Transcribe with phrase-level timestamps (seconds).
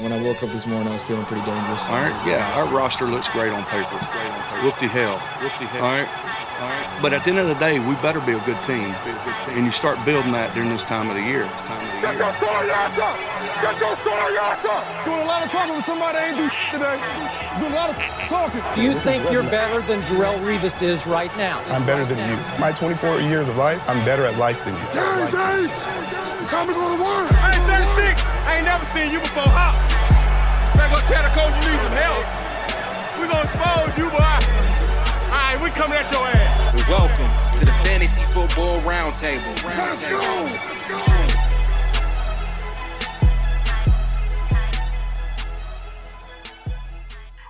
[0.00, 1.84] When I woke up this morning, I was feeling pretty dangerous.
[1.90, 3.98] All right, yeah, our roster looks great on paper.
[4.64, 5.18] Whoop the hell.
[5.42, 5.84] Whoop the hell.
[5.84, 6.08] All right.
[6.08, 7.02] All right.
[7.02, 8.94] But at the end of the day, we better be a good team.
[9.52, 11.42] And you start building that during this time of the year.
[11.42, 13.16] This time of Get your sorry ass up!
[13.60, 14.82] Get your sorry ass up!
[15.04, 16.96] Doing a lot of talking with somebody that ain't do shit today.
[17.60, 17.98] Doing a lot of
[18.30, 18.62] talking.
[18.78, 21.60] Do you think you're better than Darrelle Revis is right now?
[21.68, 22.38] I'm better than you.
[22.58, 24.86] My 24 years of life, I'm better at life than you.
[24.94, 25.70] Dave, Dave!
[26.48, 27.32] Time to go to work!
[27.42, 28.11] I ain't 36.
[28.44, 29.46] I ain't never seen you before.
[29.46, 29.74] Hop.
[30.74, 32.26] Better go tell the coach you need some help.
[33.20, 34.18] We gonna expose you, boy.
[34.18, 36.88] All right, we coming at your ass.
[36.88, 39.54] Welcome to the Fantasy Football Roundtable.
[39.64, 40.18] Let's go!
[40.18, 41.42] Let's go!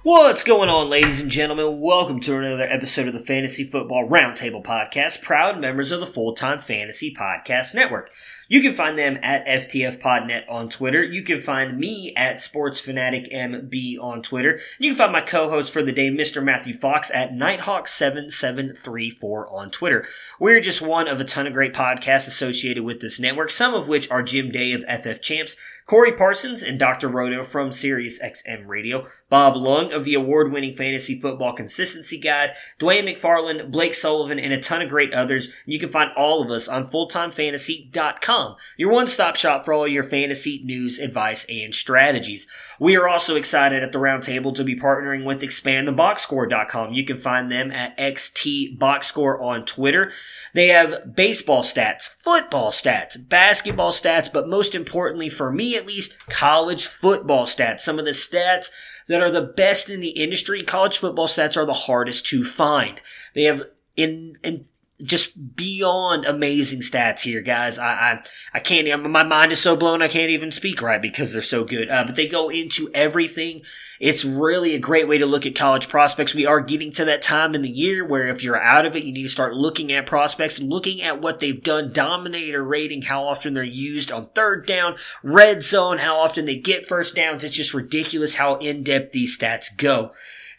[0.05, 1.81] What's going on, ladies and gentlemen?
[1.81, 6.35] Welcome to another episode of the Fantasy Football Roundtable Podcast, proud members of the Full
[6.35, 8.11] Time Fantasy Podcast Network.
[8.53, 11.03] You can find them at FTFPodNet on Twitter.
[11.03, 14.61] You can find me at SportsFanaticMB on Twitter.
[14.79, 16.45] You can find my co-host for the day, Mr.
[16.45, 20.05] Matthew Fox, at Nighthawk7734 on Twitter.
[20.39, 23.89] We're just one of a ton of great podcasts associated with this network, some of
[23.89, 27.09] which are Jim Day of FF Champs, Corey Parsons and Dr.
[27.09, 33.05] Roto from Sirius XM Radio, Bob Lung of the award-winning Fantasy Football Consistency Guide, Dwayne
[33.05, 35.49] McFarland, Blake Sullivan, and a ton of great others.
[35.67, 38.42] You can find all of us on fulltimefantasy.com,
[38.77, 42.47] your one-stop shop for all your fantasy news, advice, and strategies.
[42.79, 46.93] We are also excited at the roundtable to be partnering with expandtheboxscore.com.
[46.93, 50.13] You can find them at XTBoxscore on Twitter.
[50.55, 56.17] They have baseball stats, football stats, basketball stats, but most importantly, for me at least,
[56.29, 57.81] college football stats.
[57.81, 58.71] Some of the stats
[59.09, 60.63] that are the best in the industry.
[60.63, 63.01] College football stats are the hardest to find.
[63.35, 63.63] They have
[63.97, 64.63] in, in
[65.03, 67.79] just beyond amazing stats here, guys.
[67.79, 68.23] I, I,
[68.55, 71.65] I can't, my mind is so blown I can't even speak right because they're so
[71.65, 71.91] good.
[71.91, 73.63] Uh, but they go into everything.
[74.01, 76.35] It's really a great way to look at college prospects.
[76.35, 79.05] We are getting to that time in the year where if you're out of it,
[79.05, 83.25] you need to start looking at prospects, looking at what they've done, dominator rating, how
[83.25, 87.45] often they're used on third down, red zone, how often they get first downs.
[87.45, 90.13] It's just ridiculous how in depth these stats go.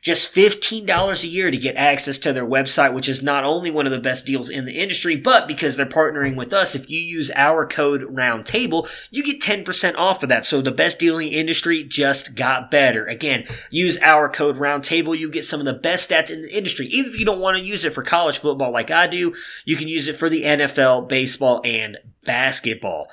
[0.04, 3.86] Just $15 a year to get access to their website, which is not only one
[3.86, 7.00] of the best deals in the industry, but because they're partnering with us, if you
[7.00, 10.46] use our code roundtable, you get 10% off of that.
[10.46, 13.06] So the best deal in the industry just got better.
[13.06, 15.18] Again, use our code roundtable.
[15.18, 16.88] You get some of the best stats in the industry.
[16.88, 19.78] Even if you don't want to use it for college football like I do, you
[19.78, 23.08] can use it for the NFL, baseball, and basketball.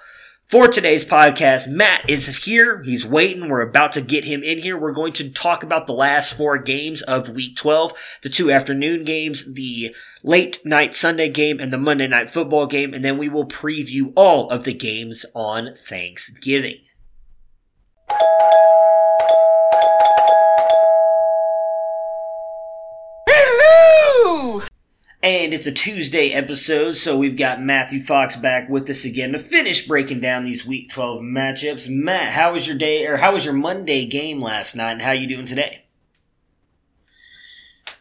[0.51, 2.83] For today's podcast, Matt is here.
[2.83, 3.49] He's waiting.
[3.49, 4.77] We're about to get him in here.
[4.77, 9.05] We're going to talk about the last four games of week 12, the two afternoon
[9.05, 9.95] games, the
[10.25, 14.13] late night Sunday game, and the Monday night football game, and then we will preview
[14.17, 16.79] all of the games on Thanksgiving.
[25.23, 29.39] And it's a Tuesday episode, so we've got Matthew Fox back with us again to
[29.39, 31.91] finish breaking down these Week 12 matchups.
[31.91, 35.11] Matt, how was your day, or how was your Monday game last night, and how
[35.11, 35.85] are you doing today?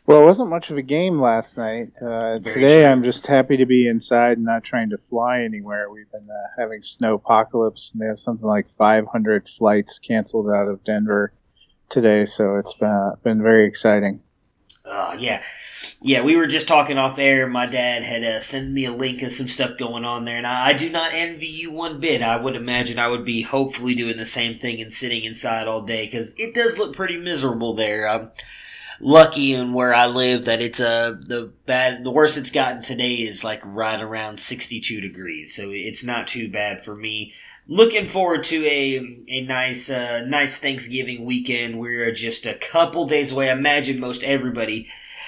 [0.05, 1.91] Well, it wasn't much of a game last night.
[2.01, 2.85] Uh, today, true.
[2.85, 5.89] I'm just happy to be inside and not trying to fly anywhere.
[5.89, 10.69] We've been uh, having snow apocalypse, and they have something like 500 flights canceled out
[10.69, 11.33] of Denver
[11.89, 14.21] today, so it's been, uh, been very exciting.
[14.89, 15.41] Oh, yeah.
[16.01, 17.47] Yeah, we were just talking off air.
[17.47, 20.47] My dad had uh, sent me a link of some stuff going on there, and
[20.47, 22.21] I, I do not envy you one bit.
[22.21, 25.81] I would imagine I would be hopefully doing the same thing and sitting inside all
[25.81, 28.09] day because it does look pretty miserable there.
[28.09, 28.31] I'm
[28.99, 32.03] lucky in where I live that it's uh, the bad.
[32.03, 36.49] The worst it's gotten today is like right around 62 degrees, so it's not too
[36.49, 37.33] bad for me.
[37.71, 41.79] Looking forward to a a nice uh, nice Thanksgiving weekend.
[41.79, 43.49] We're just a couple days away.
[43.49, 44.87] I imagine most everybody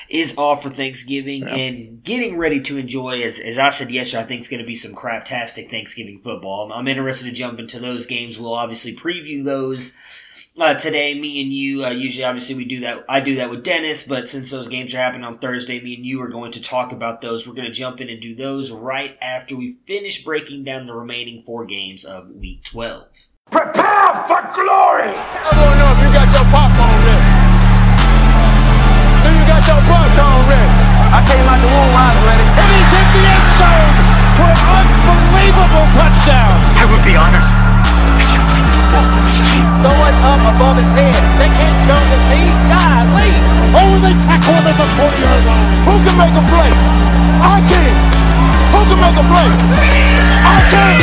[0.09, 1.55] is off for Thanksgiving Yeah.
[1.55, 3.21] and getting ready to enjoy.
[3.21, 6.65] As, as I said yesterday, I think it's going to be some craptastic Thanksgiving football.
[6.65, 8.39] I'm, I'm interested to jump into those games.
[8.39, 9.95] We'll obviously preview those
[10.59, 11.19] uh, today.
[11.19, 13.05] Me and you, uh, usually, obviously, we do that.
[13.07, 16.05] I do that with Dennis, but since those games are happening on Thursday, me and
[16.05, 17.47] you are going to talk about those.
[17.47, 20.95] We're going to jump in and do those right after we finish breaking down the
[20.95, 23.27] remaining four games of Week 12.
[23.51, 25.11] Prepare for glory!
[25.11, 27.27] I don't know if you got your popcorn ready.
[29.23, 30.71] Do you got your popcorn ready?
[31.11, 32.45] I came out the womb, I was ready.
[32.47, 33.91] And he's hit the end zone
[34.39, 36.55] for an unbelievable touchdown.
[36.79, 37.50] I would be honored if
[38.91, 39.65] you played football team.
[39.81, 41.15] Throw it up above his head.
[41.39, 42.41] They can't jump with me.
[42.67, 43.31] Golly.
[43.71, 45.71] Oh, they tackle him at the 40 yard line.
[45.87, 46.71] Who can make a play?
[47.39, 47.95] I can.
[48.75, 49.47] Who can make a play?
[50.43, 51.01] I can.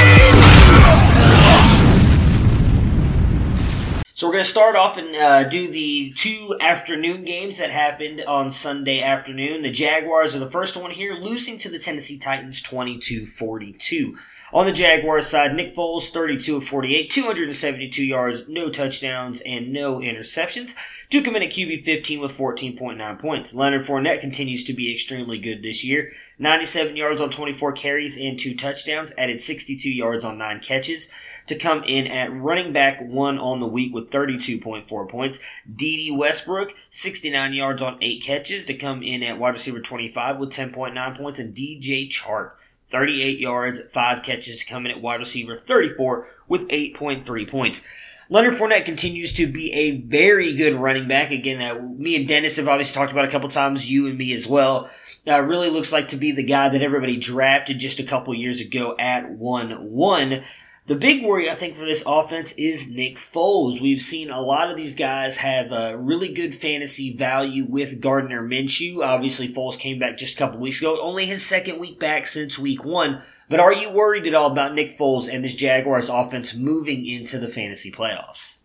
[4.13, 8.21] So we're going to start off and uh, do the two afternoon games that happened
[8.27, 9.63] on Sunday afternoon.
[9.63, 14.19] The Jaguars are the first one here, losing to the Tennessee Titans 22-42.
[14.51, 19.99] On the Jaguars side, Nick Foles, 32 of 48, 272 yards, no touchdowns, and no
[19.99, 20.75] interceptions.
[21.11, 23.53] Duke him in at QB 15 with 14.9 points.
[23.53, 26.13] Leonard Fournette continues to be extremely good this year.
[26.39, 31.13] 97 yards on 24 carries and two touchdowns, added 62 yards on nine catches
[31.47, 35.41] to come in at running back one on the week with 32.4 points.
[35.71, 40.51] Dede Westbrook, 69 yards on eight catches to come in at wide receiver 25 with
[40.51, 42.53] 10.9 points, and DJ Chark,
[42.89, 47.83] 38 yards, five catches to come in at wide receiver 34 with 8.3 points.
[48.31, 51.31] Leonard Fournette continues to be a very good running back.
[51.31, 54.33] Again, uh, me and Dennis have obviously talked about a couple times, you and me
[54.35, 54.91] as well.
[55.27, 58.61] Uh, really looks like to be the guy that everybody drafted just a couple years
[58.61, 60.45] ago at 1 1.
[60.89, 63.79] The big worry, I think, for this offense is Nick Foles.
[63.79, 68.43] We've seen a lot of these guys have a really good fantasy value with Gardner
[68.43, 69.05] Minshew.
[69.05, 72.59] Obviously, Foles came back just a couple weeks ago, only his second week back since
[72.59, 73.21] week one.
[73.51, 77.39] But are you worried at all about Nick Foles and this Jaguars offense moving into
[77.39, 78.61] the fantasy playoffs?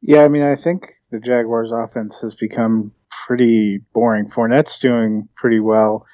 [0.00, 4.28] Yeah, I mean, I think the Jaguars offense has become pretty boring.
[4.28, 6.04] Fournette's doing pretty well.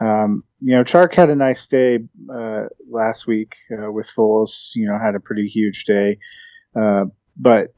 [0.00, 1.98] Um, you know, Chark had a nice day
[2.32, 4.70] uh, last week uh, with Foles.
[4.76, 6.18] You know, had a pretty huge day,
[6.76, 7.06] uh,
[7.36, 7.74] but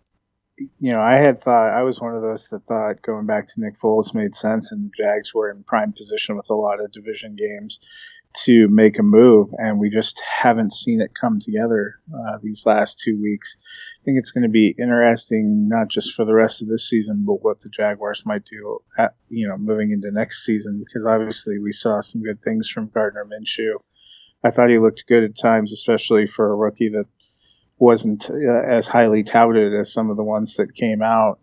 [0.59, 3.55] you know, I had thought I was one of those that thought going back to
[3.57, 6.93] Nick Foles made sense, and the Jags were in prime position with a lot of
[6.93, 7.81] division games
[8.45, 13.01] to make a move, and we just haven't seen it come together uh, these last
[13.01, 13.57] two weeks.
[14.05, 17.25] I think it's going to be interesting, not just for the rest of this season,
[17.27, 21.59] but what the Jaguars might do, at, you know, moving into next season, because obviously
[21.59, 23.79] we saw some good things from Gardner Minshew.
[24.45, 27.07] I thought he looked good at times, especially for a rookie that
[27.79, 28.35] wasn't uh,
[28.69, 31.41] as highly touted as some of the ones that came out.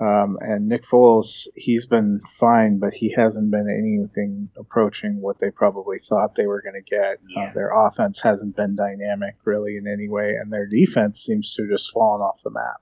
[0.00, 5.50] Um, and Nick Foles, he's been fine, but he hasn't been anything approaching what they
[5.50, 7.16] probably thought they were going to get.
[7.16, 7.42] Uh, yeah.
[7.42, 11.62] Uh, their offense hasn't been dynamic really in any way, and their defense seems to
[11.62, 12.80] have just fallen off the map.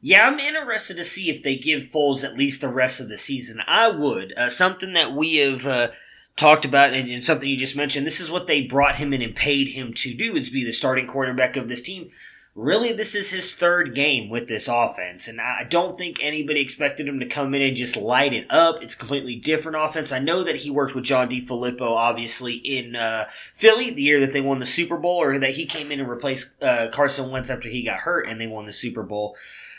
[0.00, 3.18] Yeah, I'm interested to see if they give Foles at least the rest of the
[3.18, 3.60] season.
[3.66, 4.32] I would.
[4.36, 5.88] Uh, something that we have uh,
[6.36, 9.20] talked about, and, and something you just mentioned, this is what they brought him in
[9.20, 12.10] and paid him to do, is be the starting quarterback of this team
[12.54, 17.08] really this is his third game with this offense and i don't think anybody expected
[17.08, 18.80] him to come in and just light it up.
[18.80, 20.12] It's completely different offense.
[20.12, 24.32] I know that he worked with john DeFilippo obviously in uh, philly the year that
[24.32, 27.50] they won the super bowl or that he came in and replaced uh, carson wentz
[27.50, 29.36] after he got hurt and they won the super bowl.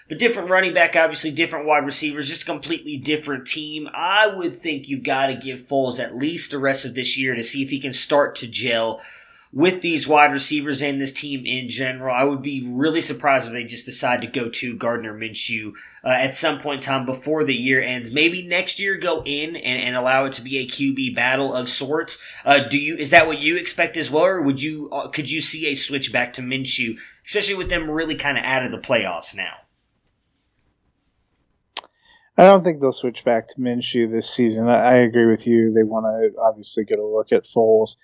[0.07, 3.89] But different running back, obviously different wide receivers, just completely different team.
[3.91, 7.33] I would think you've got to give Foles at least the rest of this year
[7.33, 9.01] to see if he can start to gel
[9.55, 12.13] with these wide receivers and this team in general.
[12.13, 15.71] I would be really surprised if they just decide to go to Gardner Minshew
[16.03, 18.11] uh, at some point in time before the year ends.
[18.11, 21.69] Maybe next year go in and, and allow it to be a QB battle of
[21.69, 22.17] sorts.
[22.43, 25.31] Uh, do you is that what you expect as well, or would you uh, could
[25.31, 28.71] you see a switch back to Minshew, especially with them really kind of out of
[28.71, 29.53] the playoffs now?
[32.37, 34.67] I don't think they'll switch back to Minshew this season.
[34.67, 35.71] I, I agree with you.
[35.71, 37.95] They want to obviously get a look at Foles.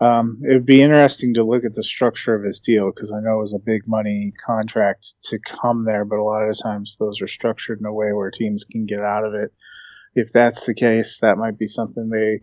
[0.00, 3.20] Um, it would be interesting to look at the structure of his deal because I
[3.20, 6.96] know it was a big money contract to come there, but a lot of times
[6.98, 9.52] those are structured in a way where teams can get out of it.
[10.14, 12.40] If that's the case, that might be something they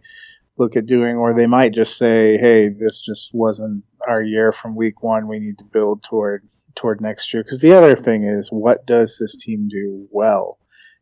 [0.57, 4.75] look at doing, or they might just say, "Hey, this just wasn't our year from
[4.75, 5.27] week one.
[5.27, 9.17] We need to build toward toward next year." Because the other thing is, what does
[9.17, 10.57] this team do well?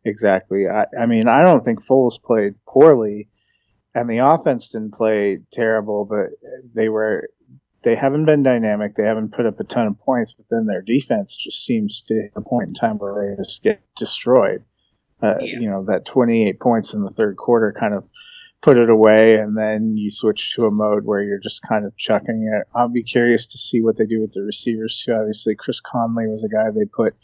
[0.06, 0.68] Exactly.
[0.68, 3.30] I, I mean, I don't think Foles played poorly
[3.96, 6.30] and the offense didn't play terrible, but
[6.74, 7.30] they were
[7.82, 8.96] they haven't been dynamic.
[8.96, 12.14] They haven't put up a ton of points, but then their defense just seems to
[12.16, 14.64] hit a point in time where they just get destroyed.
[15.22, 15.60] Uh, yeah.
[15.60, 18.06] You know that 28 points in the third quarter kind of
[18.62, 21.96] put it away, and then you switch to a mode where you're just kind of
[21.98, 22.70] chucking it.
[22.76, 25.14] I'll be curious to see what they do with the receivers too.
[25.14, 27.16] Obviously, Chris Conley was a guy they put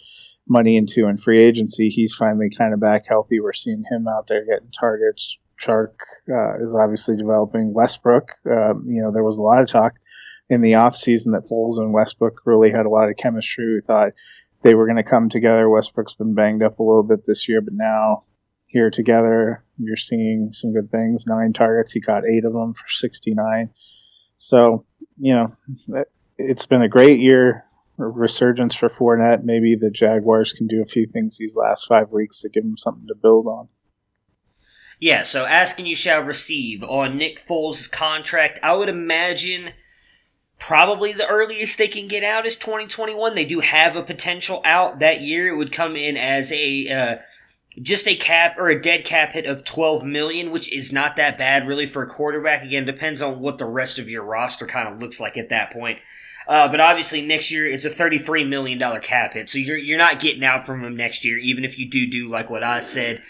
[0.48, 1.90] money into in free agency.
[1.90, 3.40] He's finally kind of back healthy.
[3.40, 5.38] We're seeing him out there getting targets.
[5.60, 5.94] Chark
[6.30, 7.74] uh, is obviously developing.
[7.74, 9.94] Westbrook, um, you know, there was a lot of talk
[10.50, 13.76] in the offseason that Foles and Westbrook really had a lot of chemistry.
[13.76, 14.14] We thought
[14.62, 15.70] they were going to come together.
[15.70, 18.24] Westbrook's been banged up a little bit this year, but now
[18.66, 21.26] here together, you're seeing some good things.
[21.28, 23.70] Nine targets, he got eight of them for 69.
[24.38, 24.86] So,
[25.18, 26.06] you know,
[26.38, 27.66] it's been a great year
[27.98, 29.44] resurgence for Fournette.
[29.44, 32.78] Maybe the Jaguars can do a few things these last five weeks to give them
[32.78, 33.70] something to build on.
[35.00, 38.60] Yeah, so asking you shall receive on Nick Foles' contract.
[38.64, 39.74] I would imagine
[40.60, 43.36] probably the earliest they can get out is 2021.
[43.36, 45.48] They do have a potential out that year.
[45.48, 47.16] It would come in as a uh,
[47.82, 51.38] just a cap or a dead cap hit of 12 million, which is not that
[51.38, 52.64] bad really for a quarterback.
[52.64, 55.72] Again, depends on what the rest of your roster kind of looks like at that
[55.72, 56.00] point.
[56.48, 59.50] Uh, but obviously next year it's a $33 million cap hit.
[59.50, 62.30] So you're, you're not getting out from him next year, even if you do do
[62.30, 63.22] like what I said.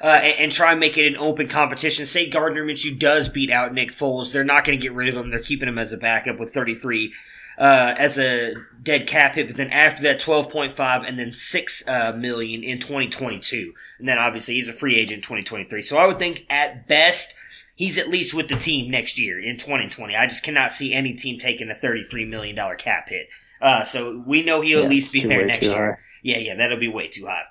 [0.00, 2.04] Uh, and, and, try and make it an open competition.
[2.04, 5.14] Say Gardner Minshew does beat out Nick Foles, they're not going to get rid of
[5.14, 5.30] him.
[5.30, 7.12] They're keeping him as a backup with 33
[7.58, 9.48] uh, as a dead cap hit.
[9.48, 13.72] But then after that, 12.5 and then six uh, million in 2022.
[13.98, 15.82] And then obviously he's a free agent in 2023.
[15.82, 17.34] So I would think at best
[17.74, 20.16] he's at least with the team next year in 2020.
[20.16, 23.28] I just cannot see any team taking a 33 million dollar cap hit.
[23.60, 25.92] Uh, so we know he'll Yeah, at least be there next year.
[25.92, 25.98] high.
[26.22, 27.42] Yeah, yeah, that'll be way too high.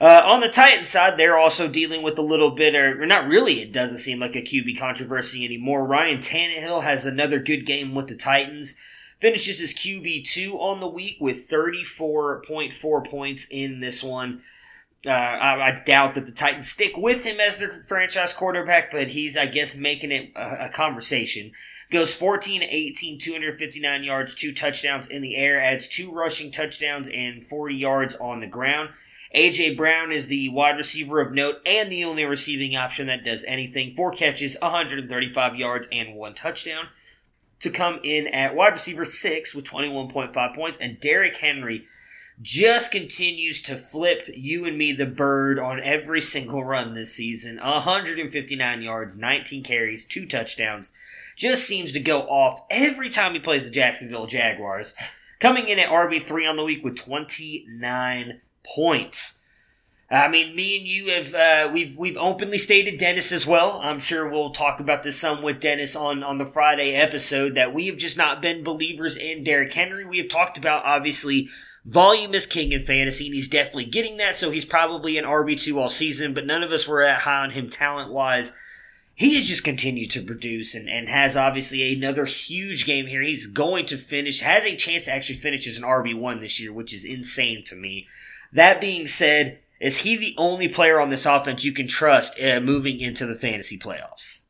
[0.00, 3.28] Uh, on the Titans side, they're also dealing with a little bit, or, or not
[3.28, 5.86] really, it doesn't seem like a QB controversy anymore.
[5.86, 8.74] Ryan Tannehill has another good game with the Titans.
[9.20, 14.42] Finishes his QB2 on the week with 34.4 points in this one.
[15.06, 19.08] Uh, I, I doubt that the Titans stick with him as their franchise quarterback, but
[19.08, 21.52] he's, I guess, making it a, a conversation.
[21.90, 27.46] Goes 14 18, 259 yards, two touchdowns in the air, adds two rushing touchdowns and
[27.46, 28.90] 40 yards on the ground.
[29.34, 33.44] AJ Brown is the wide receiver of note and the only receiving option that does
[33.44, 33.94] anything.
[33.94, 36.86] Four catches, 135 yards, and one touchdown.
[37.60, 41.86] To come in at wide receiver six with 21.5 points, and Derrick Henry
[42.42, 47.56] just continues to flip you and me the bird on every single run this season.
[47.56, 50.92] 159 yards, 19 carries, two touchdowns.
[51.36, 54.94] Just seems to go off every time he plays the Jacksonville Jaguars.
[55.40, 59.38] Coming in at RB3 on the week with 29 points.
[60.10, 63.80] I mean, me and you have uh, we've we've openly stated Dennis as well.
[63.82, 67.72] I'm sure we'll talk about this some with Dennis on on the Friday episode that
[67.72, 70.04] we have just not been believers in Derrick Henry.
[70.04, 71.48] We have talked about obviously
[71.84, 74.36] volume is king in fantasy, and he's definitely getting that.
[74.36, 77.42] So he's probably an RB two all season, but none of us were that high
[77.42, 78.52] on him talent wise.
[79.16, 83.22] He has just continued to produce and, and has obviously another huge game here.
[83.22, 86.72] He's going to finish, has a chance to actually finish as an RB1 this year,
[86.72, 88.08] which is insane to me.
[88.54, 92.60] That being said, is he the only player on this offense you can trust uh,
[92.60, 94.40] moving into the fantasy playoffs?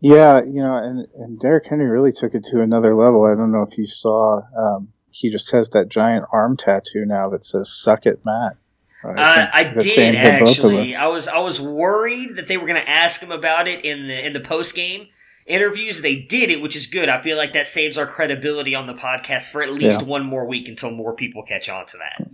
[0.00, 3.24] Yeah, you know, and, and Derrick Henry really took it to another level.
[3.24, 7.30] I don't know if you saw, um, he just has that giant arm tattoo now
[7.30, 8.56] that says "Suck it, Matt."
[9.04, 10.94] Uh, I did saying to both of actually.
[10.94, 14.06] I was I was worried that they were going to ask him about it in
[14.06, 15.08] the in the post game
[15.48, 16.02] interviews.
[16.02, 17.08] They did it, which is good.
[17.08, 20.06] I feel like that saves our credibility on the podcast for at least Yeah.
[20.06, 22.28] one more week until more people catch on to that.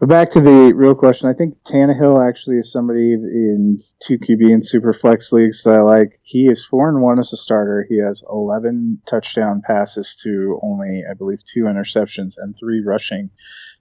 [0.00, 4.52] But back to the real question, I think Tannehill actually is somebody in two QB
[4.52, 6.18] and super flex leagues that I like.
[6.24, 7.86] He is four and one as a starter.
[7.88, 13.30] He has eleven touchdown passes to only, I believe, two interceptions and three rushing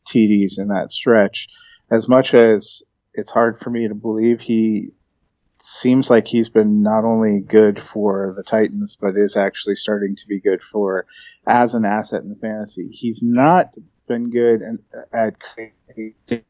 [0.08, 1.48] TDs in that stretch.
[1.92, 2.84] As much as
[3.16, 4.92] it's hard for me to believe, he
[5.64, 10.28] seems like he's been not only good for the Titans, but is actually starting to
[10.28, 11.06] be good for
[11.48, 12.90] as an asset in fantasy.
[12.92, 13.74] He's not
[14.06, 14.62] been good
[15.14, 16.44] at creating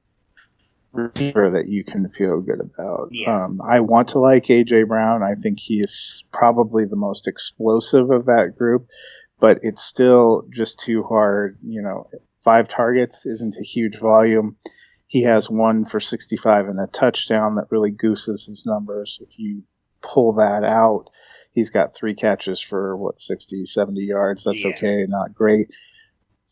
[0.93, 3.09] receiver that you can feel good about.
[3.11, 3.45] Yeah.
[3.45, 5.21] Um, I want to like AJ Brown.
[5.21, 8.87] I think he is probably the most explosive of that group,
[9.39, 11.59] but it's still just too hard.
[11.63, 12.09] You know,
[12.43, 14.57] five targets isn't a huge volume.
[15.13, 19.19] He has one for 65 and a touchdown that really gooses his numbers.
[19.21, 19.61] If you
[20.01, 21.11] pull that out,
[21.51, 24.43] he's got three catches for what 60, 70 yards.
[24.43, 24.71] That's Yeah.
[24.71, 25.67] okay, not great.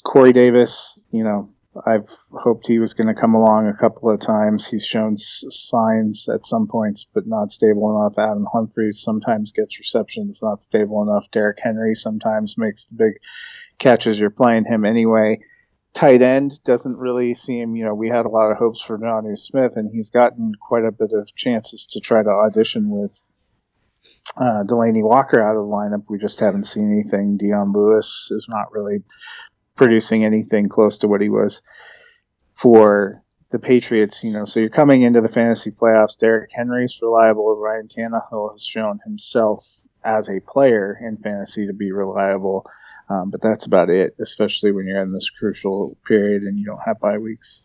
[0.03, 1.50] Corey Davis, you know,
[1.88, 4.68] I've hoped he was going to come along a couple of times.
[4.68, 8.20] He's shown s- signs at some points, but not stable enough.
[8.20, 11.32] Adam Humphries sometimes gets receptions, not stable enough.
[11.32, 13.13] Derrick Henry sometimes makes the big
[13.80, 14.20] catches.
[14.20, 15.39] You're playing him anyway.
[15.93, 19.38] Tight end doesn't really seem, you know, we had a lot of hopes for Jonnu
[19.38, 23.19] Smith, and he's gotten quite a bit of chances to try to audition with
[24.38, 26.05] uh, Delanie Walker out of the lineup.
[26.10, 27.38] We just haven't seen anything.
[27.38, 29.03] Dion Lewis is not really
[29.75, 31.62] producing anything close to what he was
[32.53, 33.21] for
[33.51, 36.17] the Patriots, you know, so you're coming into the fantasy playoffs.
[36.17, 37.57] Derrick Henry's reliable.
[37.57, 39.67] Ryan Tannehill has shown himself
[40.03, 42.65] as a player in fantasy to be reliable.
[43.12, 46.82] Um, but that's about it, especially when you're in this crucial period and you don't
[46.86, 47.62] have bye weeks.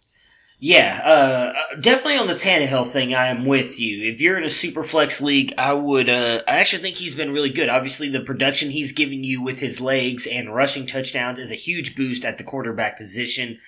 [0.59, 4.11] Yeah, uh, definitely on the Tannehill thing, I am with you.
[4.11, 6.09] If you're in a super flex league, I would.
[6.09, 7.69] Uh, I actually think he's been really good.
[7.69, 11.95] Obviously, the production he's giving you with his legs and rushing touchdowns is a huge
[11.95, 13.61] boost at the quarterback position.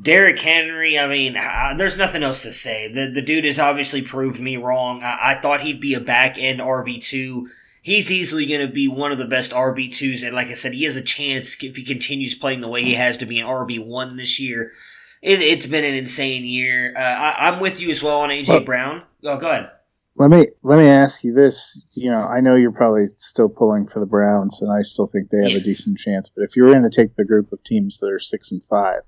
[0.00, 2.90] Derrick Henry, I mean, uh, there's nothing else to say.
[2.90, 5.02] The the dude has obviously proved me wrong.
[5.02, 7.50] I, I thought he'd be a back end RB two
[7.82, 10.72] he's easily going to be one of the best RB twos, and like I said,
[10.72, 13.46] he has a chance if he continues playing the way he has to be an
[13.46, 14.72] RB one this year.
[15.20, 16.94] It, has been an insane year.
[16.96, 19.02] Uh, I, am with you as well on AJ well, Brown.
[19.22, 19.70] Oh, go ahead.
[20.16, 21.80] Let me let me ask you this.
[21.92, 25.30] You know, I know you're probably still pulling for the Browns, and I still think
[25.30, 25.60] they have yes.
[25.60, 26.28] a decent chance.
[26.28, 28.62] But if you were going to take the group of teams that are six and
[28.64, 29.02] five,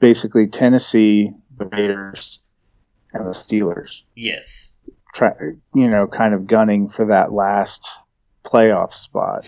[0.00, 2.40] basically Tennessee, the Raiders,
[3.12, 4.02] and the Steelers.
[4.16, 4.69] Yes.
[5.12, 5.32] Try,
[5.74, 7.88] you know, kind of gunning for that last
[8.44, 9.46] playoff spot.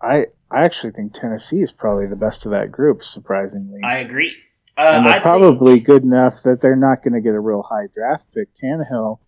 [0.00, 3.80] I I actually think Tennessee is probably the best of that group, surprisingly.
[3.82, 4.34] I agree.
[4.76, 5.86] Uh, and they're I probably think...
[5.86, 8.48] good enough that they're not going to get a real high draft pick.
[8.54, 9.18] Tannehill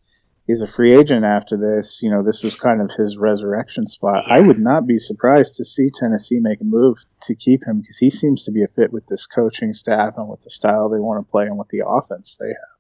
[0.47, 2.01] is a free agent after this.
[2.03, 4.25] You know, this was kind of his resurrection spot.
[4.27, 4.35] Yeah.
[4.35, 7.99] I would not be surprised to see Tennessee make a move to keep him because
[7.99, 11.01] he seems to be a fit with this coaching staff and with the style they
[11.01, 12.80] want to play and with the offense they have.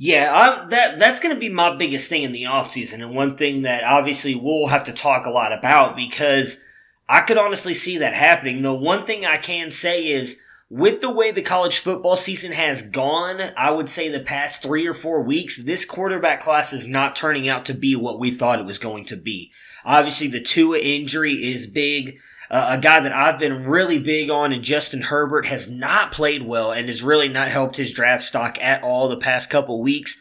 [0.00, 3.36] Yeah, I'm, that that's going to be my biggest thing in the offseason and one
[3.36, 6.60] thing that obviously we'll have to talk a lot about because
[7.08, 8.62] I could honestly see that happening.
[8.62, 10.40] The one thing I can say is
[10.70, 14.86] with the way the college football season has gone, I would say the past three
[14.86, 18.60] or four weeks, this quarterback class is not turning out to be what we thought
[18.60, 19.50] it was going to be.
[19.84, 22.18] Obviously, the Tua injury is big.
[22.50, 26.46] Uh, a guy that I've been really big on, and Justin Herbert has not played
[26.46, 30.18] well and has really not helped his draft stock at all the past couple weeks.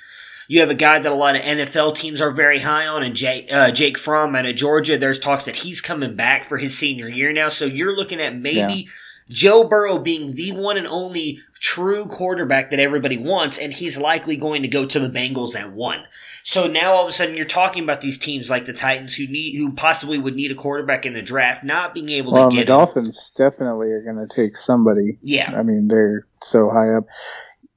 [0.49, 3.15] You have a guy that a lot of NFL teams are very high on, and
[3.15, 4.97] Jake, uh, Jake Fromm out of Georgia.
[4.97, 7.49] There's talks that he's coming back for his senior year now.
[7.49, 8.91] So you're looking at maybe yeah.
[9.29, 14.37] Joe Burrow being the one and only true quarterback that everybody wants, and he's likely
[14.37, 16.03] going to go to the Bengals at one.
[16.47, 19.27] So now all of a sudden you're talking about these teams like the Titans who
[19.27, 22.55] need who possibly would need a quarterback in the draft, not being able well, to
[22.55, 25.19] get the Dolphins definitely are going to take somebody.
[25.21, 27.03] Yeah, I mean they're so high up.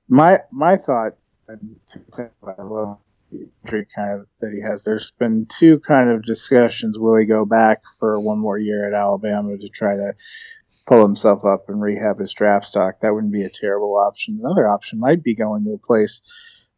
[0.06, 1.14] My my thought
[1.48, 2.30] injury
[3.96, 4.84] kind of that he has.
[4.84, 6.96] There's been two kind of discussions.
[6.96, 10.12] Will he go back for one more year at Alabama to try to
[10.86, 13.00] pull himself up and rehab his draft stock?
[13.00, 14.38] That wouldn't be a terrible option.
[14.40, 16.22] Another option might be going to a place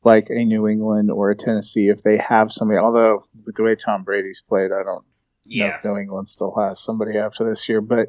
[0.04, 2.78] like a New England or a Tennessee if they have somebody.
[2.78, 5.04] Although with the way Tom Brady's played, I don't
[5.44, 5.68] yeah.
[5.68, 7.80] know if New England still has somebody after this year.
[7.80, 8.08] But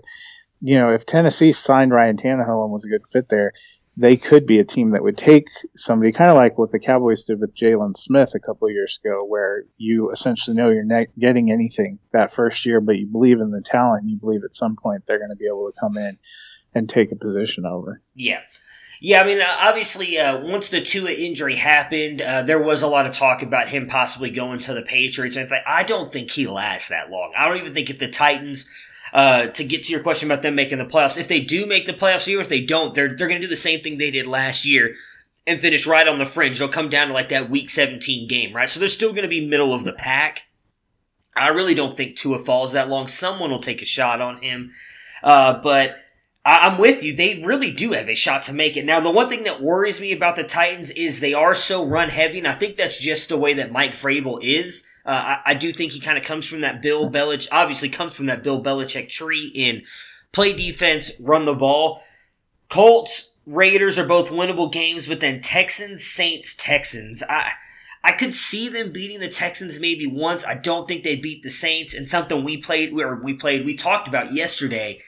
[0.61, 3.53] you know, if Tennessee signed Ryan Tannehill and was a good fit there,
[3.95, 7.25] they could be a team that would take somebody kind of like what the Cowboys
[7.25, 11.07] did with Jaylon Smith a couple of years ago, where you essentially know you're not
[11.17, 14.09] getting anything that first year, but you believe in the talent.
[14.09, 16.17] You believe at some point they're going to be able to come in
[16.73, 18.01] and take a position over.
[18.15, 18.41] Yeah.
[19.05, 22.87] Yeah, I mean, uh, obviously, uh, once the Tua injury happened, uh, there was a
[22.87, 25.35] lot of talk about him possibly going to the Patriots.
[25.35, 27.33] And it's like, I don't think he lasts that long.
[27.37, 28.65] I don't even think if the Titans,
[29.11, 31.85] uh, to get to your question about them making the playoffs, if they do make
[31.85, 34.09] the playoffs here, if they don't, they're, they're going to do the same thing they
[34.09, 34.95] did last year
[35.45, 36.57] and finish right on the fringe.
[36.57, 38.69] They'll come down to like that week 17 game, right?
[38.69, 40.43] So they're still going to be middle of the pack.
[41.35, 43.09] I really don't think Tua falls that long.
[43.09, 44.71] Someone will take a shot on him.
[45.21, 45.59] Uh,
[46.43, 47.15] but I'm with you.
[47.15, 48.85] They really do have a shot to make it.
[48.85, 52.09] Now, the one thing that worries me about the Titans is they are so run
[52.09, 54.83] heavy, and I think that's just the way that Mike Vrabel is.
[55.05, 55.09] Uh,
[55.45, 58.27] I, I, do think he kind of comes from that Bill Belichick, obviously comes from
[58.27, 59.83] that Bill Belichick tree in
[60.31, 62.01] play defense, run the ball.
[62.69, 67.21] Colts, Raiders are both winnable games, but then Texans, Saints, Texans.
[67.29, 67.51] I
[68.05, 70.45] I could see them beating the Texans maybe once.
[70.45, 73.75] I don't think they beat the Saints, and something we played, or we played, we
[73.75, 75.01] talked about yesterday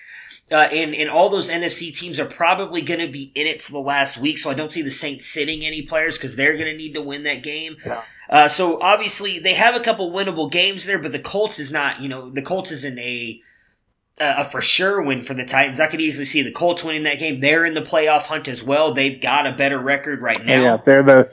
[0.52, 3.72] uh, and, and all those NFC teams are probably going to be in it to
[3.72, 6.66] the last week, so I don't see the Saints sitting any players because they're going
[6.66, 7.78] to need to win that game.
[7.86, 8.04] Yeah.
[8.30, 12.02] Uh, so obviously they have a couple winnable games there, but the Colts is not,
[12.02, 13.42] you know, the Colts isn't a
[14.18, 15.80] a for sure win for the Titans.
[15.80, 17.42] I could easily see the Colts winning that game.
[17.42, 18.94] They're in the playoff hunt as well.
[18.94, 20.62] They've got a better record right now.
[20.62, 21.32] Yeah, they're the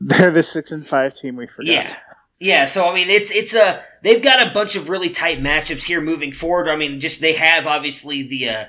[0.00, 1.70] they're the six and five team we forgot.
[1.70, 1.96] Yeah,
[2.44, 5.84] yeah, so I mean, it's it's a they've got a bunch of really tight matchups
[5.84, 6.68] here moving forward.
[6.68, 8.64] I mean, just they have obviously the uh,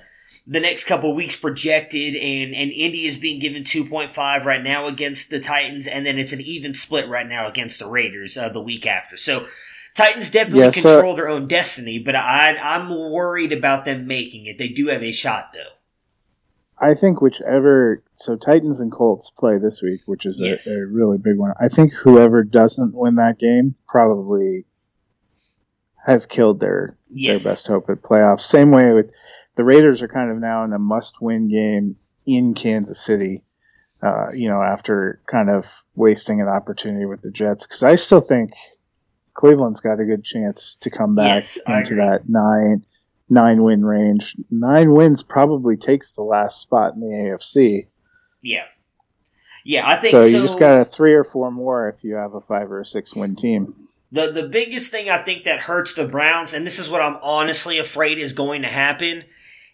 [0.47, 4.63] the next couple weeks projected, and and Indy is being given two point five right
[4.63, 8.37] now against the Titans, and then it's an even split right now against the Raiders
[8.37, 9.17] uh, the week after.
[9.17, 9.45] So
[9.93, 14.57] Titans definitely control their own destiny, but I I'm worried about them making it.
[14.57, 15.74] They do have a shot though.
[16.77, 20.67] I think whichever so Titans and Colts play this week, which is yes.
[20.67, 21.53] a, a, really big one.
[21.59, 24.65] I think whoever doesn't win that game probably
[26.05, 27.43] has killed their yes.
[27.43, 28.41] their best hope at playoffs.
[28.41, 29.11] Same way with
[29.55, 33.43] the Raiders are kind of now in a must-win game in Kansas City.
[34.03, 38.19] Uh, you know, after kind of wasting an opportunity with the Jets, because I still
[38.19, 38.51] think
[39.33, 42.85] Cleveland's got a good chance to come back yes, into that nine
[43.29, 44.35] nine win range.
[44.49, 47.87] Nine wins probably takes the last spot in the AFC.
[48.41, 48.65] Yeah.
[49.63, 50.21] Yeah, I think so.
[50.21, 52.81] so you just got a three or four more if you have a five or
[52.81, 53.87] a six win team.
[54.11, 57.17] The the biggest thing I think that hurts the Browns, and this is what I'm
[57.23, 59.23] honestly afraid is going to happen,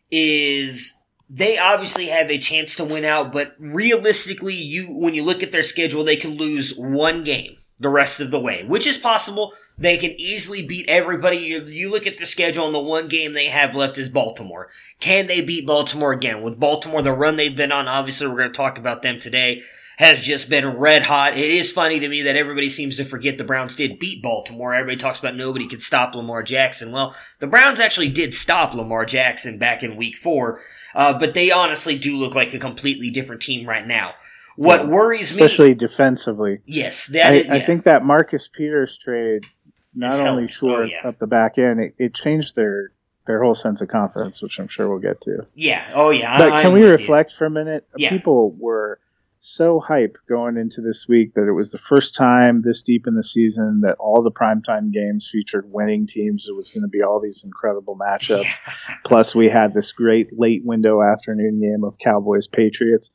[0.09, 0.93] is
[1.29, 5.51] they obviously have a chance to win out, but realistically, you when you look at
[5.51, 9.51] their schedule, they can lose one game the rest of the way, which is possible.
[9.77, 11.37] They can easily beat everybody.
[11.37, 14.69] You, you look at the schedule, and the one game they have left is Baltimore.
[14.99, 16.43] Can they beat Baltimore again?
[16.43, 19.63] With Baltimore, the run they've been on, obviously, we're going to talk about them today,
[19.97, 21.37] has just been red hot.
[21.37, 24.73] It is funny to me that everybody seems to forget the Browns did beat Baltimore.
[24.73, 26.91] Everybody talks about nobody could stop Lamar Jackson.
[26.91, 30.61] Well, the Browns actually did stop Lamar Jackson back in week four,
[30.95, 34.13] uh, but they honestly do look like a completely different team right now.
[34.55, 36.59] What worries me, especially defensively.
[36.65, 37.65] yes, I, that I yeah.
[37.65, 39.45] think that Marcus Peters trade
[39.93, 40.53] not It's only helped.
[40.53, 41.07] shored Oh, yeah.
[41.07, 42.91] up the back end, it, it changed their
[43.27, 45.45] their whole sense of confidence, which I'm sure we'll get to.
[45.53, 46.37] yeah, oh yeah.
[46.37, 46.97] But I, can I'm we with you.
[46.97, 47.87] reflect for a minute?
[47.95, 48.09] Yeah.
[48.09, 48.99] People were
[49.43, 53.15] so hyped going into this week that it was the first time this deep in
[53.15, 56.47] the season that all the primetime games featured winning teams.
[56.47, 58.45] It was going to be all these incredible matchups.
[59.03, 63.11] Plus, we had this great late window afternoon game of Cowboys Patriots.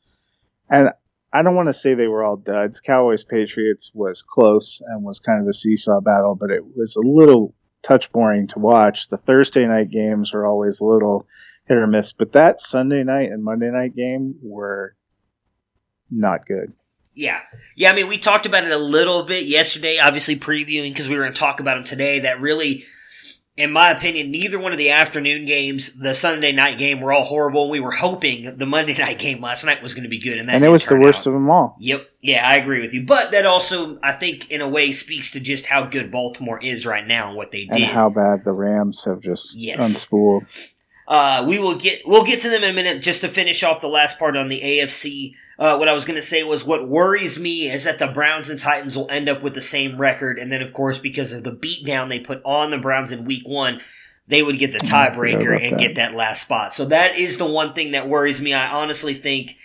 [0.69, 0.91] And
[1.37, 2.81] I don't want to say they were all duds.
[2.81, 7.07] Cowboys Patriots was close and was kind of a seesaw battle, but it was a
[7.07, 9.09] little touch boring to watch.
[9.09, 11.27] The Thursday night games are always a little
[11.67, 14.97] hit or miss, but that Sunday night and Monday night game were
[16.11, 16.73] not good.
[17.15, 17.41] Yeah.
[17.75, 21.17] Yeah, I mean, we talked about it a little bit yesterday, obviously previewing because we
[21.17, 22.21] were going to talk about them today.
[22.21, 22.87] That really,
[23.57, 27.25] in my opinion, neither one of the afternoon games, the Sunday night game, were all
[27.25, 27.71] horrible.
[27.71, 30.49] We were hoping the Monday night game last night was going to be good, and
[30.49, 31.29] that and it was the worst out.
[31.29, 31.77] of them all.
[31.81, 32.07] Yep.
[32.21, 33.05] Yeah, I agree with you.
[33.07, 36.85] But that also, I think, in a way, speaks to just how good Baltimore is
[36.85, 37.89] right now and what they And did.
[37.89, 39.81] how bad the Rams have just Yes.
[39.81, 40.45] unspooled.
[41.09, 43.01] Uh, we will get we'll get to them in a minute.
[43.01, 46.21] Just to finish off the last part on the AFC, uh, what I was going
[46.21, 49.43] to say was what worries me is that the Browns and Titans will end up
[49.43, 52.71] with the same record, and then of course because of the beatdown they put on
[52.71, 53.81] the Browns in Week One,
[54.29, 55.81] they would get the tiebreaker and that.
[55.81, 56.75] get that last spot.
[56.75, 58.53] So that is the one thing that worries me.
[58.53, 59.57] I honestly think.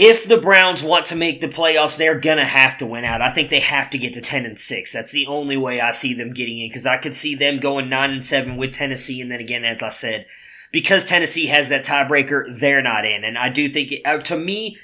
[0.00, 3.20] If the Browns want to make the playoffs, they're gonna have to win out.
[3.20, 4.92] I think they have to get to ten and six.
[4.92, 7.88] That's the only way I see them getting in because I could see them going
[7.88, 10.26] nine and seven with Tennessee, and then again, as I said,
[10.72, 13.24] because Tennessee has that tiebreaker, they're not in.
[13.24, 14.78] And I do think, uh, to me,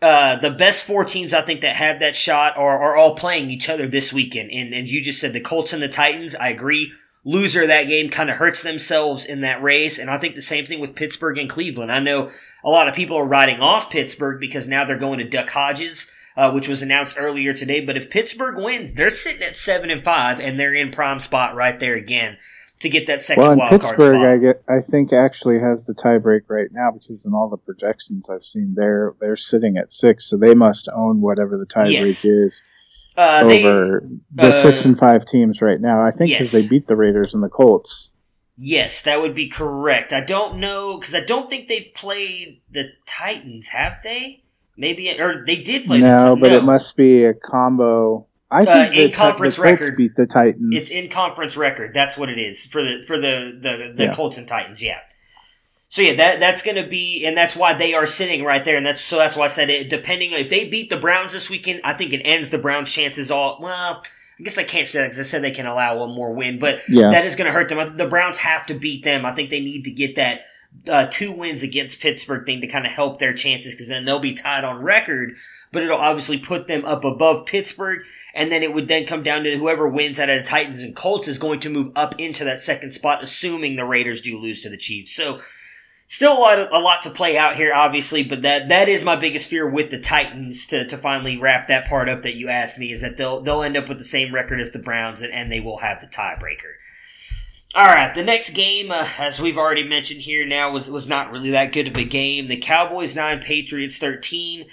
[0.00, 3.50] uh, the best four teams I think that have that shot are, are all playing
[3.50, 4.50] each other this weekend.
[4.52, 6.34] And, and you just said the Colts and the Titans.
[6.36, 6.92] I agree.
[7.24, 9.98] Loser of that game kind of hurts themselves in that race.
[9.98, 11.90] And I think the same thing with Pittsburgh and Cleveland.
[11.90, 12.30] I know
[12.64, 16.12] a lot of people are riding off Pittsburgh because now they're going to Duck Hodges.
[16.36, 20.04] Uh, which was announced earlier today, but if Pittsburgh wins, they're sitting at seven and
[20.04, 22.36] five, and they're in prime spot right there again
[22.80, 24.26] to get that second Well, and wild card Pittsburgh, spot.
[24.28, 28.28] I get, I think actually has the tiebreak right now because in all the projections
[28.30, 32.24] I've seen, they're they're sitting at six, so they must own whatever the tiebreak Yes.
[32.24, 32.62] is
[33.16, 36.00] Uh, they- over the uh, six and five teams right now.
[36.00, 36.62] I think because yes.
[36.62, 38.12] they beat the Raiders and the Colts.
[38.60, 40.12] Yes, that would be correct.
[40.12, 44.42] I don't know because I don't think they've played the Titans, have they?
[44.76, 45.98] Maybe or they did play.
[45.98, 48.26] no, but it must be a combo.
[48.50, 50.74] I Uh, think the, in conference Colts record, beat the Titans.
[50.74, 51.92] It's in conference record.
[51.92, 54.14] That's what it is for the for the the, the Yeah.
[54.14, 54.82] Colts and Titans.
[54.82, 54.98] Yeah.
[55.90, 58.76] So yeah, that that's going to be, and that's why they are sitting right there,
[58.76, 59.88] and that's so that's why I said it.
[59.88, 63.30] Depending if they beat the Browns this weekend, I think it ends the Browns' chances
[63.30, 63.58] all.
[63.60, 64.02] Well,
[64.38, 66.58] I guess I can't say that because I said they can allow one more win,
[66.58, 67.10] but Yeah.
[67.10, 67.96] that is going to hurt them.
[67.96, 69.24] The Browns have to beat them.
[69.26, 70.42] I think they need to get that
[70.86, 74.18] uh, two wins against Pittsburgh thing to kind of help their chances because then they'll
[74.20, 75.36] be tied on record,
[75.72, 78.00] but it'll obviously put them up above Pittsburgh,
[78.34, 80.94] and then it would then come down to whoever wins out of the Titans and
[80.94, 84.60] Colts is going to move up into that second spot, assuming the Raiders do lose
[84.62, 85.14] to the Chiefs.
[85.14, 85.40] So.
[86.10, 89.14] Still a lot, a lot to play out here, obviously, but that that is my
[89.14, 92.78] biggest fear with the Titans to, to finally wrap that part up that you asked
[92.78, 95.34] me is that they'll they'll end up with the same record as the Browns and,
[95.34, 96.76] and they will have the tiebreaker.
[97.74, 101.30] All right, the next game, uh, as we've already mentioned here now, was was not
[101.30, 102.46] really that good of a game.
[102.46, 104.64] The Cowboys nine, Patriots thirteen.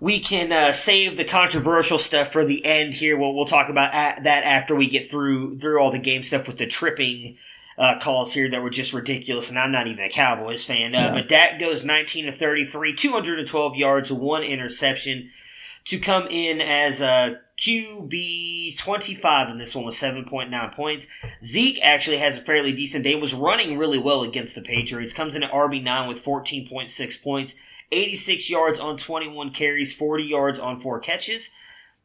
[0.00, 3.16] We can uh, save the controversial stuff for the end here.
[3.16, 6.46] We'll we'll talk about a that after we get through through all the game stuff
[6.46, 7.36] with the tripping
[7.76, 9.50] uh, calls here that were just ridiculous.
[9.50, 11.12] And I'm not even a Cowboys fan, uh, Yeah.
[11.12, 15.30] but Dak goes 19 to 33, 212 yards, one interception
[15.84, 21.06] to come in as a QB 25 in this one with 7.9 points.
[21.42, 25.34] Zeke actually has a fairly decent day, was running really well against the Patriots, comes
[25.34, 27.54] in at RB9 with 14.6 points,
[27.90, 31.50] 86 yards on 21 carries, 40 yards on 4 catches.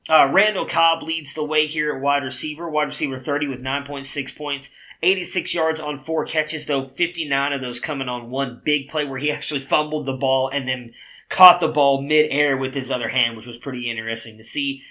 [0.10, 4.36] Uh, Randall Cobb leads the way here at wide receiver, wide receiver 30 with 9.6
[4.36, 4.70] points,
[5.02, 9.20] 86 yards on 4 catches, though 59 of those coming on one big play where
[9.20, 10.94] he actually fumbled the ball and then
[11.30, 14.82] caught the ball midair with his other hand, which was pretty interesting to see.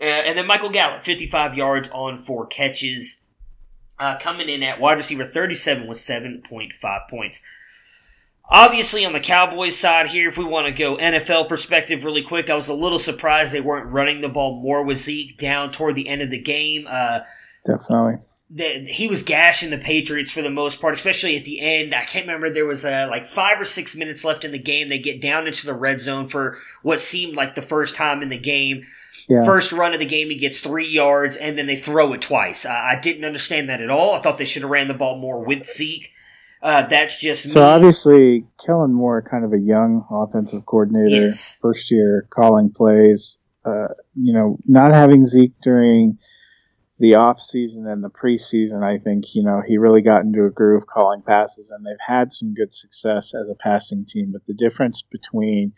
[0.00, 3.20] Uh, and then Michael Gallup, 55 yards on four catches,
[3.98, 7.42] uh, coming in at wide receiver 37 with 7.5 points.
[8.50, 12.48] Obviously, on the Cowboys side here, if we want to go NFL perspective really quick,
[12.48, 15.94] I was a little surprised they weren't running the ball more with Zeke down toward
[15.94, 16.86] the end of the game.
[16.88, 17.20] Uh,
[17.66, 18.18] Definitely.
[18.48, 21.94] the, he was gashing the Patriots for the most part, especially at the end.
[21.94, 24.88] I can't remember there was uh, like five or six minutes left in the game.
[24.88, 28.30] They get down into the red zone for what seemed like the first time in
[28.30, 28.86] the game.
[29.28, 29.44] Yeah.
[29.44, 32.64] First run of the game, he gets three yards, and then they throw it twice.
[32.64, 34.14] I didn't understand that at all.
[34.14, 36.12] I thought they should have ran the ball more with Zeke.
[36.62, 37.66] Uh, that's just So me.
[37.66, 41.56] obviously, Kellen Moore, kind of a young offensive coordinator, Yes.
[41.60, 43.38] first year calling plays.
[43.64, 46.18] Uh, you know, not having Zeke during
[46.98, 50.50] the off season and the preseason, I think you know he really got into a
[50.50, 54.32] groove calling passes, and they've had some good success as a passing team.
[54.32, 55.74] But the difference between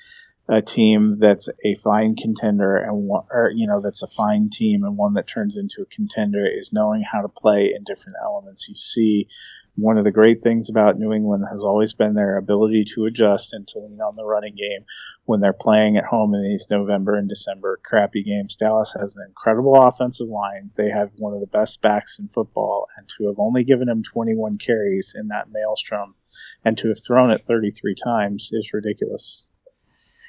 [0.49, 4.83] a team that's a fine contender and one, or you know that's a fine team
[4.85, 8.69] and one that turns into a contender is knowing how to play in different elements.
[8.69, 9.29] You see
[9.77, 13.53] one of the great things about New England has always been their ability to adjust
[13.53, 14.85] and to lean on the running game
[15.25, 18.57] when they're playing at home in these November and December crappy games.
[18.57, 20.71] Dallas has an incredible offensive line.
[20.77, 24.03] They have one of the best backs in football, and to have only given him
[24.03, 26.15] 21 carries in that maelstrom
[26.65, 29.45] and to have thrown it 33 times is ridiculous.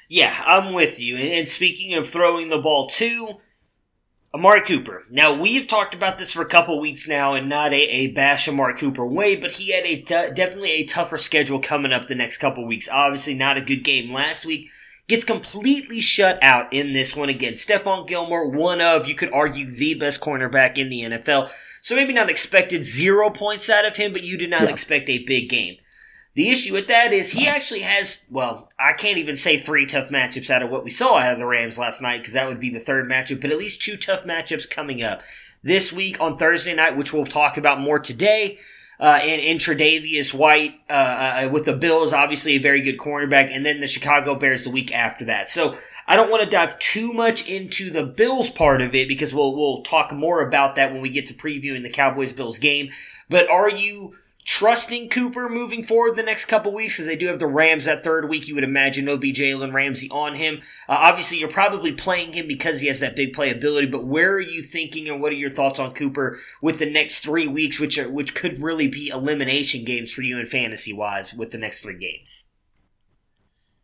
[0.08, 1.16] Yeah, I'm with you.
[1.16, 3.36] And, speaking of throwing the ball too,
[4.34, 5.04] Amari Cooper.
[5.10, 8.48] Now we've talked about this for a couple weeks now, and not a, a bash
[8.48, 12.14] Amari Cooper way, but he had a t- definitely a tougher schedule coming up the
[12.14, 12.88] next couple weeks.
[12.90, 14.68] Obviously, not a good game last week.
[15.08, 17.54] Gets completely shut out in this one again.
[17.54, 21.50] Stephon Gilmore, one of you could argue the best cornerback in the NFL.
[21.82, 24.68] So maybe not expected zero points out of him, but you did not Yeah.
[24.70, 25.76] expect a big game.
[26.34, 30.08] The issue with that is he actually has, well, I can't even say three tough
[30.08, 32.60] matchups out of what we saw out of the Rams last night because that would
[32.60, 35.22] be the third matchup, but at least two tough matchups coming up.
[35.62, 38.58] This week on Thursday night, which we'll talk about more today,
[38.98, 43.54] uh, and, and Tre'Davious White uh, uh, with the Bills, obviously a very good cornerback,
[43.54, 45.48] and then the Chicago Bears the week after that.
[45.48, 49.34] So I don't want to dive too much into the Bills part of it because
[49.34, 52.90] we'll we'll talk more about that when we get to previewing the Cowboys Bills game.
[53.28, 54.14] But are you
[54.44, 58.02] trusting Cooper moving forward the next couple weeks because they do have the Rams that
[58.02, 58.48] third week.
[58.48, 60.62] You would imagine be Jalen Ramsey on him.
[60.88, 63.90] Uh, obviously, you're probably playing him because he has that big playability.
[63.90, 67.20] But where are you thinking, and what are your thoughts on Cooper with the next
[67.20, 71.32] three weeks, which are which could really be elimination games for you in fantasy wise
[71.32, 72.46] with the next three games?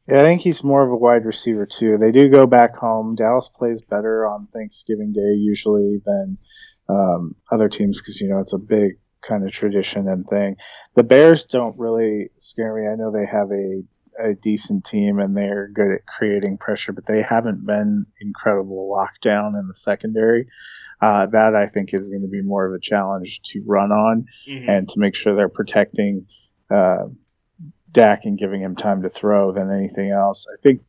[0.09, 1.99] Yeah, I think he's more of a wide receiver too.
[1.99, 3.15] They do go back home.
[3.15, 6.39] Dallas plays better on Thanksgiving Day usually than
[6.89, 10.57] um, other teams because you know it's a big kind of tradition and thing.
[10.95, 12.89] The Bears don't really scare me.
[12.89, 13.83] I know they have a
[14.21, 19.57] a decent team and they're good at creating pressure, but they haven't been incredible lockdown
[19.61, 20.49] in the secondary.
[21.01, 24.27] Uh, that I think is going to be more of a challenge to run on
[24.49, 24.69] Mhm.
[24.69, 26.27] and to make sure they're protecting
[26.69, 27.05] uh,
[27.93, 30.47] Dak and giving him time to throw than anything else.
[30.53, 30.83] I think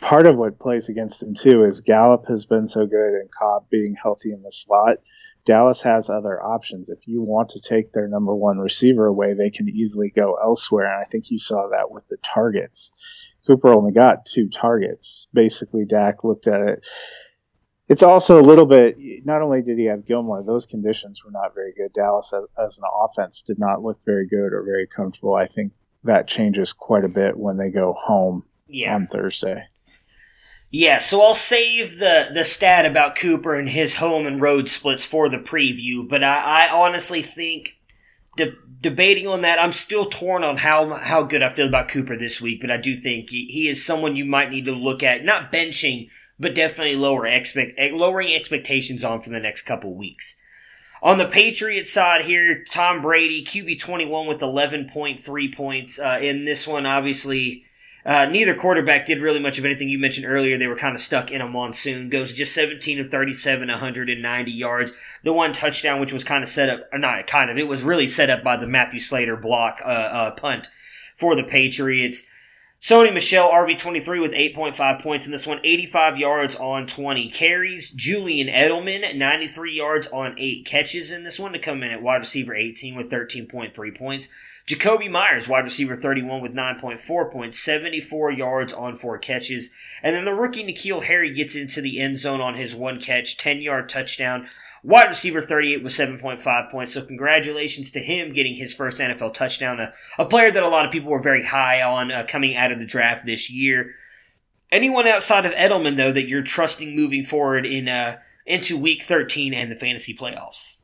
[0.00, 3.66] part of what plays against him too is Gallup has been so good and Cobb
[3.70, 4.96] being healthy in the slot.
[5.44, 6.88] Dallas has other options.
[6.88, 10.86] If you want to take their number one receiver away, they can easily go elsewhere.
[10.86, 12.92] And I think you saw that with the targets.
[13.46, 15.26] Cooper only got two targets.
[15.32, 16.84] Basically, Dak looked at it.
[17.88, 21.54] It's also a little bit, not only did he have Gilmore, those conditions were not
[21.54, 21.92] very good.
[21.92, 25.34] Dallas as, as an offense did not look very good or very comfortable.
[25.34, 25.72] I think
[26.04, 28.94] that changes quite a bit when they go home Yeah.
[28.94, 29.64] on Thursday.
[30.74, 35.04] Yeah, so I'll save the, the stat about Cooper and his home and road splits
[35.04, 37.76] for the preview, but I, I honestly think
[38.38, 42.16] de- debating on that, I'm still torn on how how good I feel about Cooper
[42.16, 45.02] this week, but I do think he, he is someone you might need to look
[45.02, 46.08] at, not benching,
[46.40, 50.36] but definitely lower expect lowering expectations on for the next couple weeks.
[51.02, 55.98] On the Patriots side here, Tom Brady, QB 21 with 11.3 points.
[55.98, 57.66] Uh, in this one, obviously,
[58.04, 59.88] uh, neither quarterback did really much of anything.
[59.88, 62.08] You mentioned earlier they were kind of stuck in a monsoon.
[62.08, 64.92] Goes just 17 of 37, 190 yards.
[65.22, 68.06] The one touchdown, which was kind of set up, not kind of, it was really
[68.08, 70.68] set up by the Matthew Slater block uh, uh, punt
[71.14, 72.24] for the Patriots.
[72.82, 77.92] Sony Michel, RB23 with 8.5 points in this one, 85 yards on 20 carries.
[77.92, 82.16] Julian Edelman, 93 yards on 8 catches in this one to come in at wide
[82.16, 84.28] receiver 18 with 13.3 points.
[84.66, 89.70] Jakobi Meyers, wide receiver 31 with 9.4 points, 74 yards on 4 catches.
[90.02, 93.36] And then the rookie N'Keal Harry gets into the end zone on his one catch,
[93.36, 94.48] 10 yard touchdown.
[94.84, 96.94] Wide receiver 38 with 7.5 points.
[96.94, 99.78] So congratulations to him getting his first NFL touchdown.
[99.78, 102.72] A, a player that a lot of people were very high on uh, coming out
[102.72, 103.94] of the draft this year.
[104.72, 109.54] Anyone outside of Edelman, though, that you're trusting moving forward in uh, into week 13
[109.54, 110.76] and the fantasy playoffs.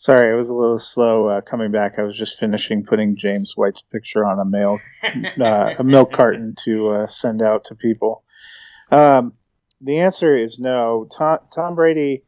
[0.00, 1.98] Sorry, I was a little slow uh, coming back.
[1.98, 4.78] I was just finishing putting James White's picture on a mail,
[5.38, 8.24] uh, a milk carton to uh, send out to people.
[8.90, 9.34] Um,
[9.82, 11.06] the answer is no.
[11.14, 12.24] Tom, Tom Brady,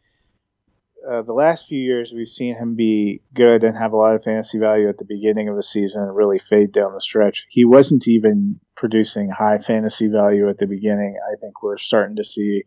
[1.11, 4.23] uh, the last few years, we've seen him be good and have a lot of
[4.23, 7.47] fantasy value at the beginning of a season and really fade down the stretch.
[7.49, 11.17] He wasn't even producing high fantasy value at the beginning.
[11.27, 12.65] I think we're starting to see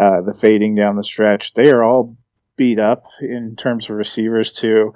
[0.00, 1.54] uh, the fading down the stretch.
[1.54, 2.16] They are all
[2.58, 4.92] beat up in terms of receivers too.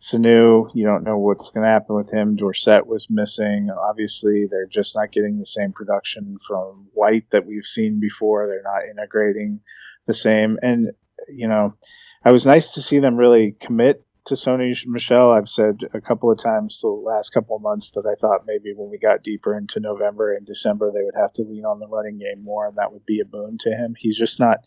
[0.00, 2.36] Sanu, you don't know what's going to happen with him.
[2.36, 3.70] Dorsett was missing.
[3.70, 8.46] Obviously, they're just not getting the same production from White that we've seen before.
[8.46, 9.60] They're not integrating
[10.06, 10.58] the same.
[10.60, 10.90] And,
[11.28, 11.74] you know,
[12.22, 15.30] I was nice to see them really commit to Sony Michel.
[15.30, 18.74] I've said a couple of times the last couple of months that I thought maybe
[18.74, 21.88] when we got deeper into November and December, they would have to lean on the
[21.94, 23.94] running game more, and that would be a boon to him.
[23.98, 24.58] He's just not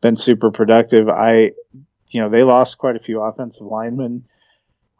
[0.00, 1.08] been super productive.
[1.08, 1.52] I,
[2.08, 4.24] you know, they lost quite a few offensive linemen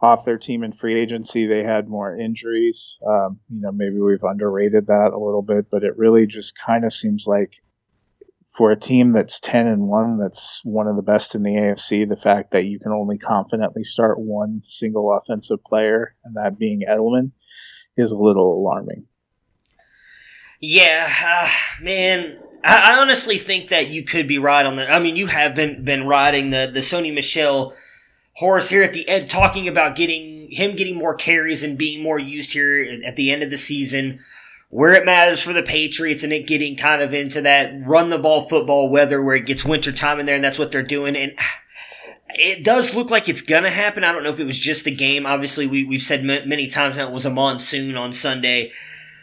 [0.00, 1.46] off their team in free agency.
[1.46, 2.98] They had more injuries.
[3.06, 6.84] Um, you know, maybe we've underrated that a little bit, but it really just kind
[6.84, 7.52] of seems like
[8.58, 12.08] for a team that's 10 and 1, that's one of the best in the AFC,
[12.08, 16.80] the fact that you can only confidently start one single offensive player, and that being
[16.80, 17.30] Edelman,
[17.96, 19.06] is a little alarming.
[20.61, 24.90] Yeah, uh, man, I, I honestly think that you could be right on the.
[24.90, 27.75] I mean, you have been been riding the the Sony Michel
[28.35, 32.18] horse here at the end, talking about getting him getting more carries and being more
[32.18, 34.21] used here at the end of the season,
[34.71, 38.18] where it matters for the Patriots, and it getting kind of into that run the
[38.18, 41.16] ball football weather where it gets winter time in there, and that's what they're doing.
[41.16, 41.33] And
[42.31, 44.05] it does look like it's gonna happen.
[44.05, 45.27] I don't know if it was just the game.
[45.27, 48.73] Obviously, we we've said many times that it was a monsoon on Sunday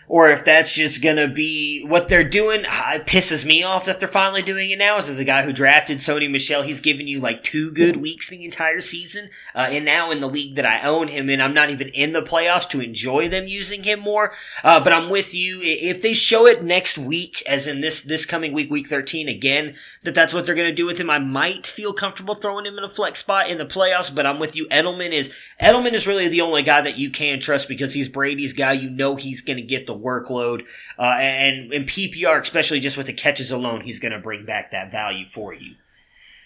[0.07, 2.61] or if that's just gonna be what they're doing.
[2.61, 4.97] It pisses me off that they're finally doing it now.
[4.97, 8.45] As a guy who drafted Sony Michel, he's given you like two good weeks the
[8.45, 11.69] entire season, uh, and now in the league that I own him in, I'm not
[11.69, 14.33] even in the playoffs to enjoy them using him more.
[14.63, 15.59] Uh, but I'm with you.
[15.61, 19.75] If they show it next week, as in this this coming week, week 13 again,
[20.03, 22.83] that that's what they're gonna do with him, I might feel comfortable throwing him in
[22.83, 24.13] a flex spot in the playoffs.
[24.13, 24.67] But I'm with you.
[24.67, 28.53] Edelman is Edelman is really the only guy that you can trust because he's Brady's
[28.53, 28.73] guy.
[28.73, 30.65] You know he's gonna get the workload.
[30.97, 34.71] Uh, and in PPR, especially just with the catches alone, he's going to bring back
[34.71, 35.75] that value for you.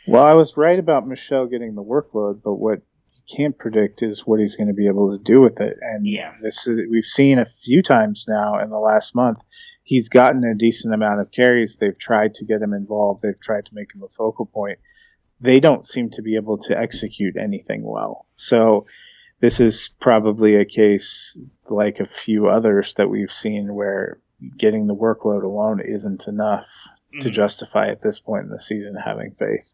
[0.08, 2.82] Well, I was right about Michel getting the workload, but what
[3.14, 5.78] you can't predict is what he's going to be able to do with it.
[5.82, 6.34] And yeah.
[6.42, 9.40] this is, we've seen a few times now in the last month.
[9.84, 11.78] He's gotten a decent amount of carries.
[11.78, 13.22] They've tried to get him involved.
[13.22, 14.80] They've tried to make him a focal point.
[15.42, 18.26] They don't seem to be able to execute anything well.
[18.36, 18.86] So
[19.40, 21.38] this is probably a case
[21.70, 24.20] like a few others that we've seen where
[24.58, 26.66] getting the workload alone isn't enough
[27.14, 27.20] mm-hmm.
[27.22, 29.72] to justify at this point in the season having faith.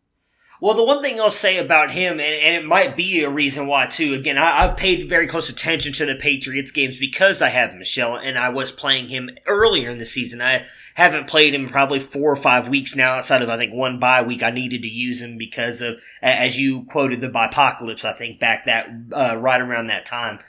[0.62, 3.68] Well, the one thing I'll say about him, and, and it might be a reason
[3.68, 4.14] why too.
[4.14, 8.16] Again, I, have paid very close attention to the Patriots games because I have Michel,
[8.16, 10.42] and I was playing him earlier in the season.
[10.42, 14.00] I haven't played him probably four or five weeks now, outside of I think one
[14.00, 14.44] bye week.
[14.44, 18.06] I needed to use him because of, as you quoted, the apocalypse.
[18.06, 20.40] I think back that uh, right around that time.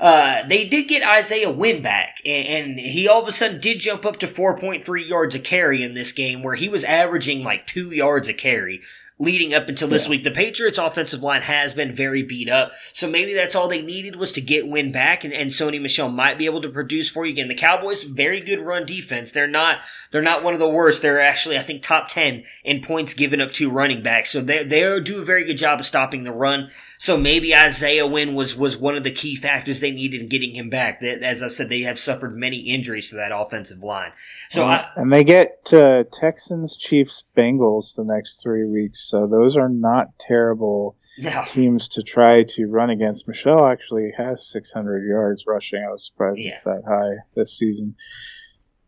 [0.00, 3.78] Uh, they did get Isaiah Wynn back, and, and, he all of a sudden did
[3.78, 7.66] jump up to 4.3 yards a carry in this game, where he was averaging like
[7.66, 8.80] two yards a carry
[9.22, 10.10] leading up until this yeah.
[10.10, 10.24] week.
[10.24, 12.72] The Patriots offensive line has been very beat up.
[12.92, 16.10] So maybe that's all they needed was to get Wynn back and, and Sony Michel
[16.10, 17.46] might be able to produce for you again.
[17.46, 19.30] The Cowboys, very good run defense.
[19.30, 19.78] They're not
[20.10, 21.02] they're not one of the worst.
[21.02, 24.30] They're actually, I think, top ten in points given up to running backs.
[24.30, 26.70] So they they do a very good job of stopping the run.
[27.02, 30.54] So maybe Isaiah Wynn was was one of the key factors they needed in getting
[30.54, 31.00] him back.
[31.00, 34.12] That, as I've said, they have suffered many injuries to that offensive line.
[34.50, 39.02] So and, I, and they get to Texans, Chiefs, Bengals the next three weeks.
[39.02, 41.42] So those are not terrible no.
[41.48, 43.26] teams to try to run against.
[43.26, 45.82] Michel actually has 600 yards rushing.
[45.84, 46.52] I was surprised yeah.
[46.52, 47.96] it's that high this season.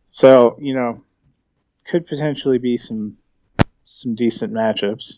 [0.07, 1.03] So you know,
[1.85, 3.17] could potentially be some
[3.83, 5.15] some decent matchups.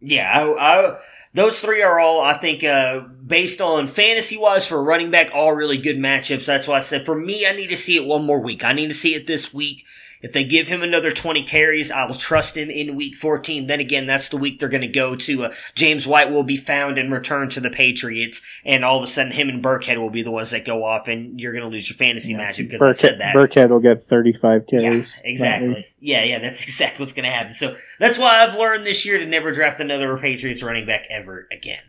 [0.00, 0.98] Yeah, I, I
[1.38, 5.52] those three are all, I think, uh, based on fantasy wise for running back, all
[5.52, 6.46] really good matchups.
[6.46, 8.64] That's why I said for me, I need to see it one more week.
[8.64, 9.84] I need to see it this week.
[10.20, 13.66] If they give him another 20 carries, I will trust him in week 14.
[13.66, 15.44] Then again, that's the week they're going to go to.
[15.44, 19.06] Uh, James White will be found and returned to the Patriots, and all of a
[19.06, 21.70] sudden, him and Burkhead will be the ones that go off, and you're going to
[21.70, 22.50] lose your fantasy yeah.
[22.50, 23.34] matchup because Burkhead, I said that.
[23.36, 24.84] Burkhead will get 35 carries.
[24.84, 25.86] Yeah, exactly.
[26.00, 27.54] Yeah, yeah, that's exactly what's going to happen.
[27.54, 31.46] So that's why I've learned this year to never draft another Patriots running back ever
[31.52, 31.82] again.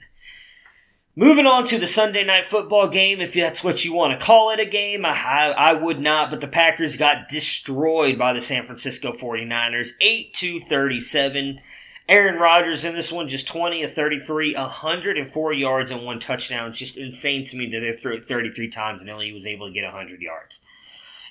[1.19, 4.51] Moving on to the Sunday night football game, if that's what you want to call
[4.51, 8.65] it a game, I, I, would not, but the Packers got destroyed by the San
[8.65, 11.59] Francisco 49ers, 8 to 37.
[12.07, 16.69] Aaron Rodgers in this one, just 20 of 33, 104 yards and one touchdown.
[16.69, 19.67] It's just insane to me that they threw it 33 times and only was able
[19.67, 20.61] to get 100 yards.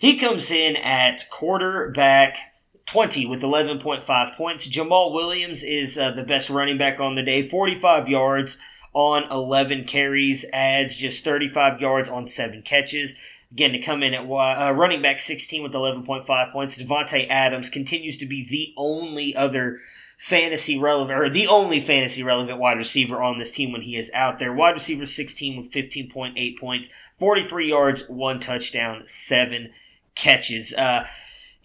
[0.00, 2.36] He comes in at quarterback
[2.84, 4.68] 20 with 11.5 points.
[4.68, 8.58] Jamaal Williams is uh, the best running back on the day, 45 yards
[8.98, 13.14] on 11 carries, adds just 35 yards on 7 catches.
[13.52, 16.76] Again, to come in at uh, running back 16 with 11.5 points.
[16.76, 19.78] Davante Adams continues to be the only other
[20.18, 24.10] fantasy relevant or the only fantasy relevant wide receiver on this team when he is
[24.12, 24.52] out there.
[24.52, 26.88] Wide receiver 16 with 15.8 points,
[27.20, 29.72] 43 yards, one touchdown, seven
[30.16, 30.74] catches.
[30.74, 31.06] Uh,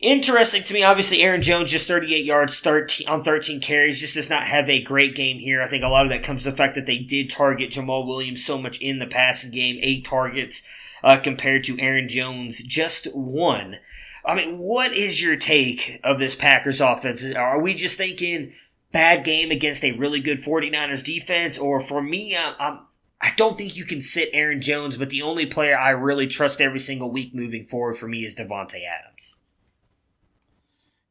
[0.03, 4.29] interesting to me, obviously, Aaron Jones just 38 yards 13, on 13 carries, just does
[4.29, 5.61] not have a great game here.
[5.61, 8.05] I think a lot of that comes to the fact that they did target Jamaal
[8.05, 10.61] Williams so much in the passing game, eight targets
[11.03, 13.77] uh, compared to Aaron Jones, just one.
[14.25, 17.25] I mean, what is your take of this Packers offense?
[17.33, 18.53] Are we just thinking
[18.91, 21.57] bad game against a really good 49ers defense?
[21.57, 22.79] Or for me, I'm,
[23.19, 26.61] I don't think you can sit Aaron Jones, but the only player I really trust
[26.61, 29.37] every single week moving forward for me is Davante Adams.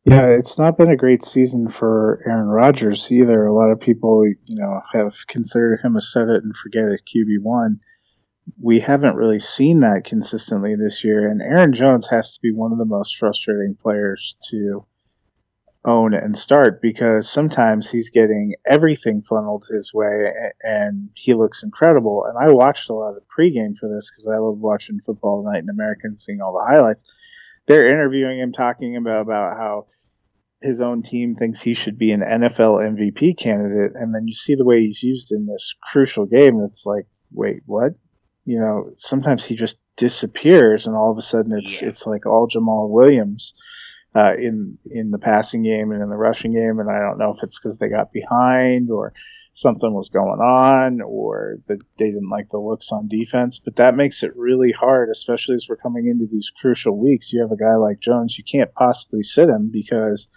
[0.05, 3.47] Yeah, it's not been a great season for Aaron Rodgers either.
[3.47, 7.03] A lot of people, you know, have considered him a set it and forget it
[7.07, 7.81] QB one
[8.61, 11.29] we haven't really seen that consistently this year.
[11.29, 14.85] And Aaron Jones has to be one of the most frustrating players to
[15.85, 20.33] own and start because sometimes he's getting everything funneled his way
[20.63, 22.25] and he looks incredible.
[22.25, 25.45] And I watched a lot of the pregame for this because I love watching football
[25.51, 27.05] night in America and seeing all the highlights.
[27.67, 29.87] They're interviewing him, talking about, about how
[30.61, 33.93] his own team thinks he should be an NFL MVP candidate.
[33.95, 36.61] And then you see the way he's used in this crucial game.
[36.61, 37.93] It's like, wait, what?
[38.45, 41.89] you know, sometimes he just disappears, and all of a sudden it's yeah.
[41.89, 43.55] it's like all Jamaal Williams
[44.15, 47.33] uh, in in the passing game and in the rushing game, and I don't know
[47.37, 49.13] if it's because they got behind or
[49.53, 53.59] something was going on or that they didn't like the looks on defense.
[53.59, 57.33] But that makes it really hard, especially as we're coming into these crucial weeks.
[57.33, 60.29] You have a guy like Jones, you can't possibly sit him because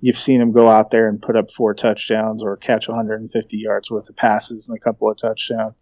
[0.00, 3.90] you've seen him go out there and put up four touchdowns or catch 150 yards
[3.90, 5.78] worth of passes and a couple of touchdowns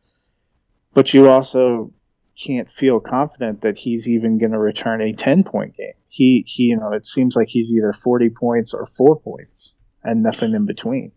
[0.93, 1.93] but you also
[2.39, 5.93] can't feel confident that he's even going to return a 10 point game.
[6.09, 10.23] He, he, you know, it seems like he's either 40 points or four points and
[10.23, 11.13] nothing in between.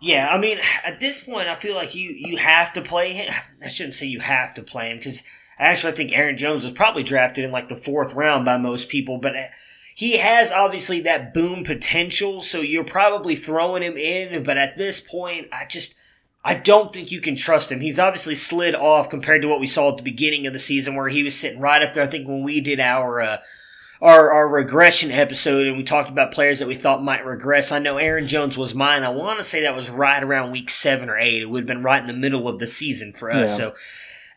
[0.00, 3.32] Yeah, I mean, at this point, I feel like you, you have to play him.
[3.64, 5.22] I shouldn't say you have to play him because
[5.58, 8.88] actually, I think Aaron Jones was probably drafted in like the fourth round by most
[8.88, 9.44] people, but uh,
[9.94, 14.42] he has obviously that boom potential, so you're probably throwing him in.
[14.42, 15.94] But at this point, I just
[16.44, 17.80] I don't think you can trust him.
[17.80, 20.94] He's obviously slid off compared to what we saw at the beginning of the season,
[20.94, 22.02] where he was sitting right up there.
[22.02, 23.36] I think when we did our uh,
[24.00, 27.72] our, our regression episode and we talked about players that we thought might regress.
[27.72, 29.02] I know Aaron Jones was mine.
[29.02, 31.42] I want to say that was right around week seven or eight.
[31.42, 33.50] It would have been right in the middle of the season for us.
[33.50, 33.56] Yeah.
[33.56, 33.74] So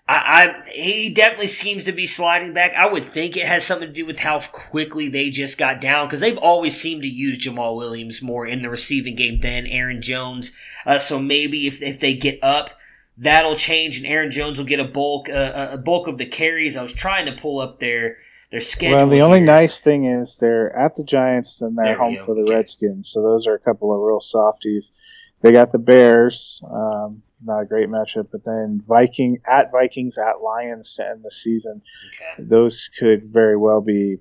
[0.07, 2.73] I, I, he definitely seems to be sliding back.
[2.75, 6.07] I would think it has something to do with how quickly they just got down
[6.07, 10.01] because they've always seemed to use Jamaal Williams more in the receiving game than Aaron
[10.01, 10.53] Jones.
[10.85, 12.69] Uh, so maybe if if they get up,
[13.17, 16.77] that'll change, and Aaron Jones will get a bulk uh, a bulk of the carries.
[16.77, 18.17] I was trying to pull up their
[18.51, 18.95] their schedule.
[18.95, 22.41] Well, the only nice thing is they're at the Giants and they're home for the
[22.41, 22.55] okay.
[22.55, 24.93] Redskins, so those are a couple of real softies.
[25.41, 26.61] They got the Bears.
[26.63, 28.29] Um, not a great matchup.
[28.31, 31.81] But then Viking at Vikings at Lions to end the season.
[32.09, 32.47] Okay.
[32.49, 34.17] Those could very well be,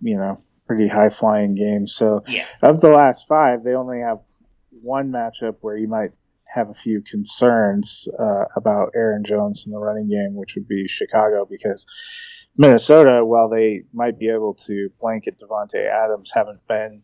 [0.00, 1.94] you know, pretty high flying games.
[1.94, 2.46] So yeah.
[2.60, 4.20] of the last five, they only have
[4.70, 6.10] one matchup where you might
[6.44, 10.86] have a few concerns uh, about Aaron Jones in the running game, which would be
[10.86, 11.86] Chicago, because
[12.56, 17.02] Minnesota, while they might be able to blanket Davante Adams, haven't been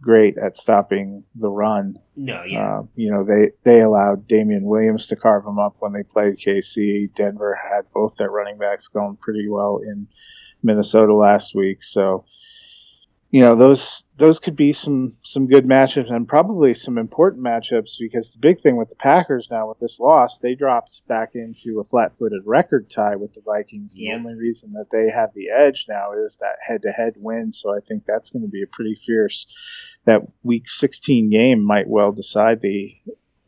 [0.00, 1.98] great at stopping the run.
[2.14, 2.78] No, yeah.
[2.78, 6.38] Uh, you know, they, they allowed Damien Williams to carve them up when they played
[6.38, 7.14] KC.
[7.14, 10.06] Denver had both their running backs going pretty well in
[10.62, 11.82] Minnesota last week.
[11.82, 12.24] So,
[13.30, 17.98] you know, those those could be some some good matchups and probably some important matchups
[17.98, 21.80] because the big thing with the Packers now with this loss, they dropped back into
[21.80, 23.98] a flat-footed record tie with the Vikings.
[23.98, 24.12] Yeah.
[24.12, 27.50] The only reason that they have the edge now is that head-to-head win.
[27.52, 29.46] So I think that's going to be a pretty fierce
[30.04, 32.94] that week 16 game might well decide the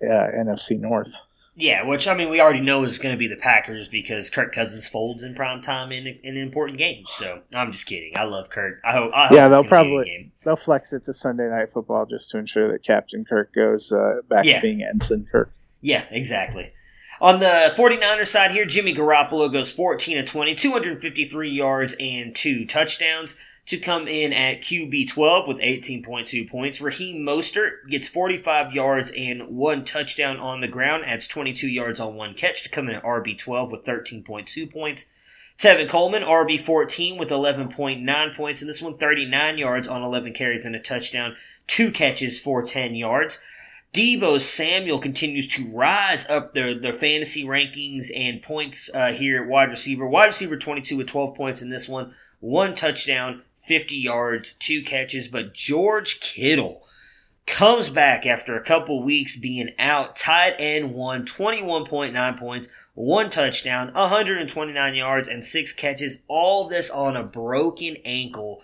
[0.02, 1.14] uh, NFC North.
[1.60, 4.54] Yeah, which I mean, we already know is going to be the Packers because Kirk
[4.54, 7.04] Cousins folds in prime time in, in important game.
[7.08, 8.12] So I'm just kidding.
[8.16, 8.74] I love Kirk.
[8.84, 9.10] I hope.
[9.12, 12.70] I hope yeah, they'll probably they'll flex it to Sunday Night Football just to ensure
[12.70, 14.56] that Captain Kirk goes uh, back yeah.
[14.56, 15.50] to being Ensign Kirk.
[15.80, 16.72] Yeah, exactly.
[17.20, 22.66] On the 49ers side here, Jimmy Garoppolo goes 14 of 20, 253 yards and two
[22.66, 23.34] touchdowns
[23.68, 26.80] to come in at QB 12 with 18.2 points.
[26.80, 32.14] Raheem Mostert gets 45 yards and one touchdown on the ground, adds 22 yards on
[32.14, 35.06] one catch to come in at RB 12 with 13.2 points.
[35.58, 40.64] Tevin Coleman, RB 14 with 11.9 points, and this one 39 yards on 11 carries
[40.64, 43.38] and a touchdown, two catches for 10 yards.
[43.92, 49.48] Deebo Samuel continues to rise up their, their fantasy rankings and points uh, here at
[49.48, 50.06] wide receiver.
[50.06, 55.28] Wide receiver 22 with 12 points in this one, one touchdown, 50 yards, two catches.
[55.28, 56.82] But George Kittle
[57.46, 63.92] comes back after a couple weeks being out, tight end one, 21.9 points, one touchdown,
[63.92, 66.18] 129 yards, and six catches.
[66.26, 68.62] All this on a broken ankle.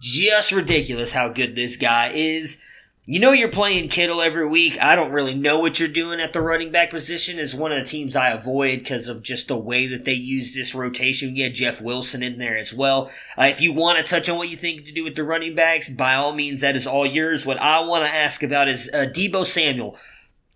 [0.00, 2.60] Just ridiculous how good this guy is.
[3.04, 4.80] You know you're playing Kittle every week.
[4.80, 7.40] I don't really know what you're doing at the running back position.
[7.40, 10.54] Is one of the teams I avoid because of just the way that they use
[10.54, 11.34] this rotation.
[11.34, 13.10] You had Jeff Wilson in there as well.
[13.36, 15.56] Uh, if you want to touch on what you think to do with the running
[15.56, 17.44] backs, by all means, that is all yours.
[17.44, 19.96] What I want to ask about is uh, Deebo Samuel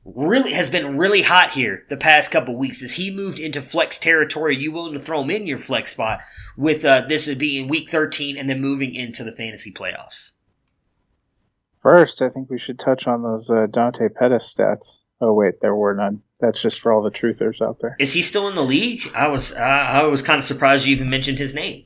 [0.05, 2.81] really has been really hot here the past couple weeks.
[2.81, 6.21] As he moved into flex territory, you willing to throw him in your flex spot
[6.57, 10.31] with uh, this would be in week 13 and then moving into the fantasy playoffs.
[11.87, 15.03] First, I think we should touch on those uh, Dante Pettis stats.
[15.21, 16.25] Oh wait, there were none.
[16.41, 17.95] That's just for all the truthers out there.
[18.01, 19.09] Is he still in the league?
[19.15, 21.85] I was uh, I was kind of surprised you even mentioned his name.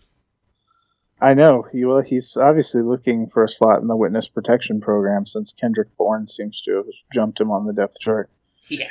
[1.20, 5.26] I know he well, he's obviously looking for a slot in the witness protection program
[5.26, 8.30] since Kendrick Bourne seems to have jumped him on the depth chart.
[8.68, 8.88] Yeah,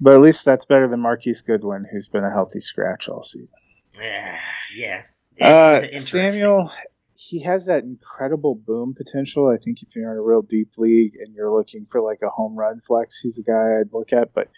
[0.00, 3.54] but at least that's better than Marquise Goodwin, who's been a healthy scratch all season.
[4.00, 4.40] Yeah,
[4.74, 5.02] yeah.
[5.40, 6.72] Uh, Samuel,
[7.26, 9.48] he has that incredible boom potential.
[9.48, 12.28] I think if you're in a real deep league and you're looking for like a
[12.28, 14.34] home run flex, he's a guy I'd look at.
[14.34, 14.50] But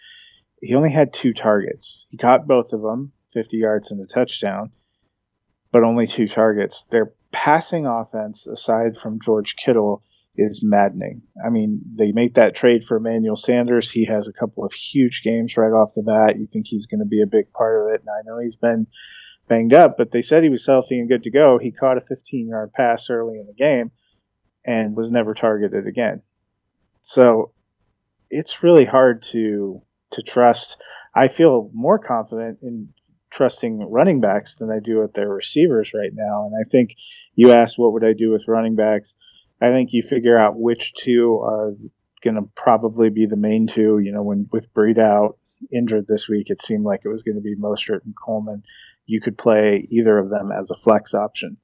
[0.61, 2.07] he only had two targets.
[2.09, 4.71] He caught both of them, 50 yards and a touchdown,
[5.71, 6.85] but only two targets.
[6.89, 10.03] Their passing offense, aside from George Kittle,
[10.35, 11.21] is maddening.
[11.43, 13.89] I mean, they make that trade for Emmanuel Sanders.
[13.89, 16.37] He has a couple of huge games right off the bat.
[16.37, 18.01] You think he's going to be a big part of it.
[18.01, 18.87] And I know he's been
[19.47, 21.57] banged up, but they said he was healthy and good to go.
[21.57, 23.91] He caught a 15 yard pass early in the game
[24.65, 26.21] and was never targeted again.
[27.01, 27.51] So
[28.29, 29.81] it's really hard to
[30.11, 30.81] to trust.
[31.13, 32.93] I feel more confident in
[33.29, 36.45] trusting running backs than I do with their receivers right now.
[36.45, 36.95] And I think
[37.35, 39.15] you asked what would I do with running backs.
[39.61, 41.73] I think you figure out which two are
[42.23, 43.99] going to probably be the main two.
[43.99, 45.37] You know, when with Breida out
[45.71, 48.63] injured this week, it seemed like it was going to be Mostert and Coleman
[49.07, 51.57] you could play either of them as a flex option.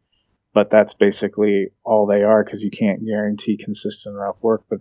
[0.54, 4.64] But that's basically all they are because you can't guarantee consistent enough work.
[4.70, 4.80] But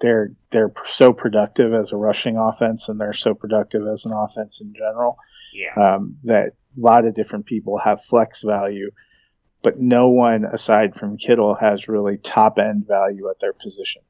[0.00, 4.60] they're they're so productive as a rushing offense, and they're so productive as an offense
[4.60, 5.16] in general.
[5.52, 5.94] Yeah.
[5.94, 8.90] Um, that a lot of different people have flex value,
[9.62, 14.02] but no one aside from Kittle has really top end value at their position.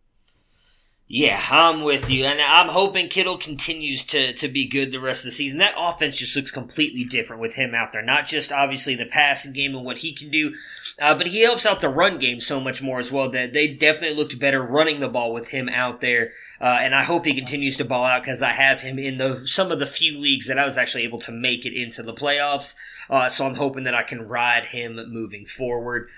[1.10, 5.20] Yeah, I'm with you, and I'm hoping Kittle continues to to be good the rest
[5.20, 5.56] of the season.
[5.56, 8.02] That offense just looks completely different with him out there.
[8.02, 10.54] Not just obviously the passing game and what he can do,
[11.00, 13.30] uh, but he helps out the run game so much more as well.
[13.30, 16.34] That they definitely looked better running the ball with him out there.
[16.60, 19.46] Uh, and I hope he continues to ball out because I have him in the
[19.46, 22.12] some of the few leagues that I was actually able to make it into the
[22.12, 22.74] playoffs.
[23.08, 26.10] Uh, so I'm hoping that I can ride him moving forward.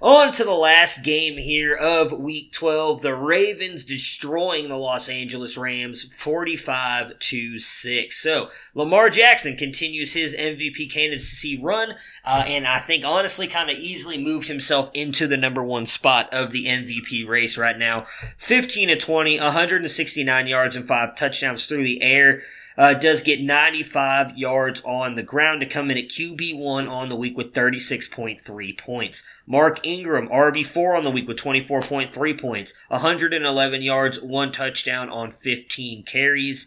[0.00, 3.00] On to the last game here of week 12.
[3.00, 8.22] The Ravens destroying the Los Angeles Rams 45 to 6.
[8.22, 11.94] So, Lamar Jackson continues his MVP candidacy run,
[12.26, 16.28] uh, and I think honestly kind of easily moved himself into the number one spot
[16.30, 18.06] of the MVP race right now.
[18.36, 22.42] 15 to 20, 169 yards and five touchdowns through the air.
[22.78, 27.16] Uh, does get 95 yards on the ground to come in at QB1 on the
[27.16, 29.22] week with 36.3 points.
[29.46, 36.02] Mark Ingram, RB4 on the week with 24.3 points, 111 yards, one touchdown on 15
[36.02, 36.66] carries.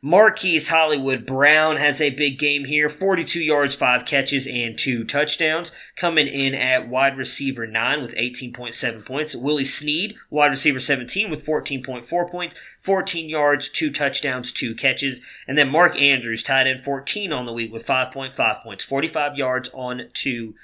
[0.00, 5.72] Marquise Hollywood Brown has a big game here 42 yards, 5 catches, and 2 touchdowns.
[5.96, 9.34] Coming in at wide receiver 9 with 18.7 points.
[9.34, 15.20] Willie Snead, wide receiver 17 with 14.4 points, 14 yards, 2 touchdowns, 2 catches.
[15.48, 19.68] And then Mark Andrews, tied in 14 on the week with 5.5 points, 45 yards
[19.74, 20.54] on 2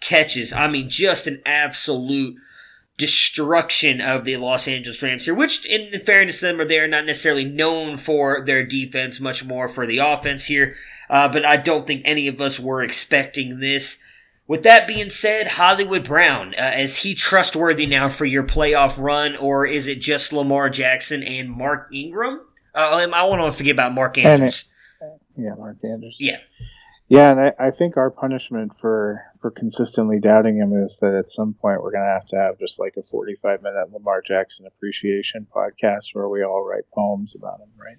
[0.00, 0.52] catches.
[0.52, 2.36] I mean, just an absolute
[2.96, 7.06] destruction of the Los Angeles Rams here, which, in fairness to them, are they're not
[7.06, 10.76] necessarily known for their defense, much more for the offense here.
[11.10, 13.98] Uh, but I don't think any of us were expecting this.
[14.46, 19.36] With that being said, Hollywood Brown, uh, is he trustworthy now for your playoff run,
[19.36, 22.40] or is it just Lamar Jackson and Mark Ingram?
[22.74, 24.64] Uh, I want to forget about Mark Andrews.
[25.36, 26.16] Yeah, Mark Andrews.
[26.18, 26.38] Yeah.
[27.12, 31.28] Yeah, and I, I think our punishment for for consistently doubting him is that at
[31.28, 34.64] some point we're gonna have to have just like a forty five minute Lamar Jackson
[34.64, 37.98] appreciation podcast where we all write poems about him, right?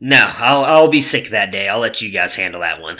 [0.00, 1.68] No, I'll I'll be sick that day.
[1.68, 2.96] I'll let you guys handle that one.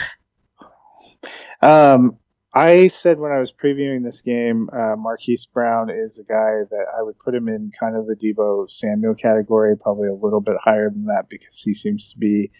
[1.59, 2.19] Um,
[2.53, 6.85] I said when I was previewing this game, uh, Marquise Brown is a guy that
[6.95, 10.57] I would put him in kind of the Deebo Samuel category, probably a little bit
[10.63, 12.51] higher than that because he seems to be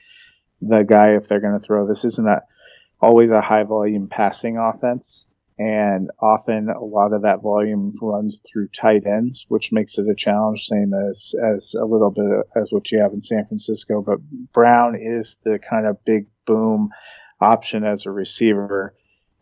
[0.61, 1.87] the guy if they're going to throw.
[1.87, 2.41] This isn't a,
[2.99, 5.25] always a high volume passing offense.
[5.59, 10.13] And often a lot of that volume runs through tight ends, which makes it a
[10.13, 14.03] challenge, same as, as a little bit as what you have in San Francisco.
[14.03, 14.19] But
[14.53, 16.91] Brown is the kind of big boom
[17.41, 18.93] option as a receiver.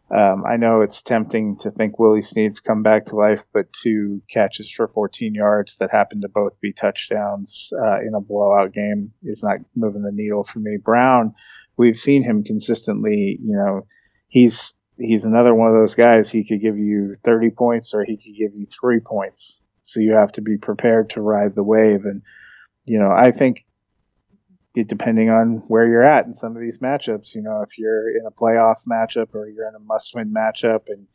[0.10, 4.22] Um, I know it's tempting to think Willie Snead's come back to life, but two
[4.30, 9.12] catches for 14 yards that happen to both be touchdowns uh, in a blowout game
[9.24, 10.78] is not moving the needle for me.
[10.78, 11.34] Brown,
[11.78, 13.38] we've seen him consistently.
[13.42, 13.88] You know,
[14.28, 16.30] he's he's another one of those guys.
[16.30, 19.62] He could give you 30 points or he could give you three points.
[19.82, 22.06] So you have to be prepared to ride the wave.
[22.06, 22.22] And
[22.86, 23.66] you know, I think
[24.76, 27.36] it, depending on where you're at in some of these matchups.
[27.36, 31.08] You know, if you're in a playoff matchup or you're in a must-win matchup and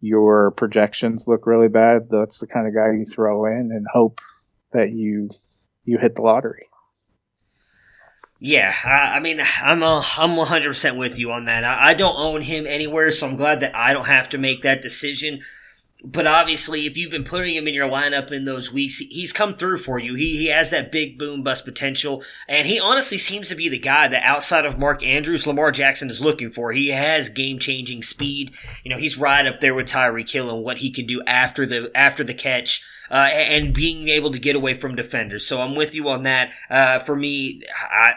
[0.00, 4.20] your projections look really bad, that's the kind of guy you throw in and hope
[4.72, 5.28] that you
[5.84, 6.66] you hit the lottery.
[8.44, 11.62] Yeah, I, I mean, I'm a, I'm 100% with you on that.
[11.62, 14.62] I, I don't own him anywhere, so I'm glad that I don't have to make
[14.62, 15.42] that decision.
[16.02, 19.54] But obviously, if you've been putting him in your lineup in those weeks, he's come
[19.54, 20.16] through for you.
[20.16, 22.24] He, he has that big boom bust potential.
[22.48, 26.10] And he honestly seems to be the guy that outside of Mark Andrews, Lamar Jackson
[26.10, 26.72] is looking for.
[26.72, 28.50] He has game changing speed.
[28.82, 31.64] You know, he's right up there with Tyreek Hill and what he can do after
[31.64, 32.84] the, after the catch.
[33.12, 35.46] Uh, and being able to get away from defenders.
[35.46, 36.48] So I'm with you on that.
[36.70, 38.14] Uh, for me, I,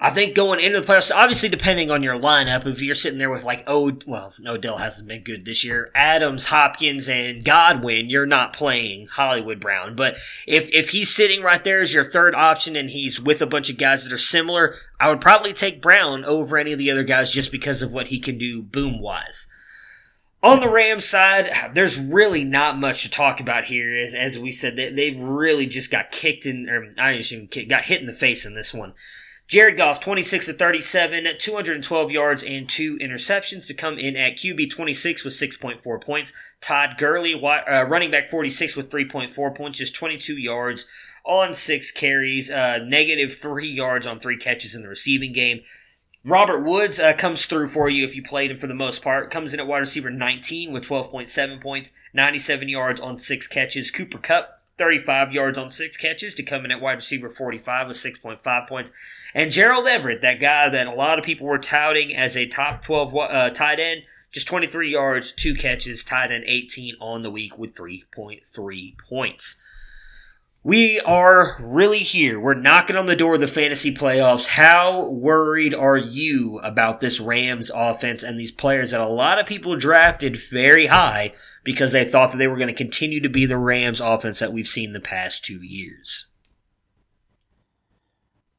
[0.00, 3.30] I think going into the playoffs, obviously depending on your lineup, if you're sitting there
[3.30, 5.90] with like oh well, Odell hasn't been good this year.
[5.92, 9.96] Adams, Hopkins, and Godwin, you're not playing Hollywood Brown.
[9.96, 10.16] But
[10.46, 13.70] if if he's sitting right there as your third option and he's with a bunch
[13.70, 17.04] of guys that are similar, I would probably take Brown over any of the other
[17.04, 19.48] guys just because of what he can do boom wise.
[20.40, 23.96] On the Rams side, there's really not much to talk about here.
[23.96, 27.68] As as we said, they, they've really just got kicked in, or I didn't even
[27.68, 28.94] got hit in the face in this one.
[29.48, 34.70] Jared Goff, 26 to 37, 212 yards and two interceptions to come in at QB
[34.70, 36.34] 26 with 6.4 points.
[36.60, 40.86] Todd Gurley, uh, running back 46 with 3.4 points, just 22 yards
[41.24, 45.62] on six carries, uh, negative three yards on three catches in the receiving game.
[46.24, 49.30] Robert Woods uh, comes through for you if you played him for the most part.
[49.30, 53.90] Comes in at wide receiver 19 with 12.7 points, 97 yards on six catches.
[53.90, 57.96] Cooper Kupp, 35 yards on six catches to come in at wide receiver 45 with
[57.96, 58.90] 6.5 points.
[59.32, 62.82] And Gerald Everett, that guy that a lot of people were touting as a top
[62.82, 64.02] 12 uh, tight end,
[64.32, 69.60] just 23 yards, two catches, tight end 18 on the week with 3.3 points.
[70.68, 72.38] We are really here.
[72.38, 74.48] We're knocking on the door of the fantasy playoffs.
[74.48, 79.46] How worried are you about this Rams offense and these players that a lot of
[79.46, 81.32] people drafted very high
[81.64, 84.52] because they thought that they were going to continue to be the Rams offense that
[84.52, 86.26] we've seen the past two years?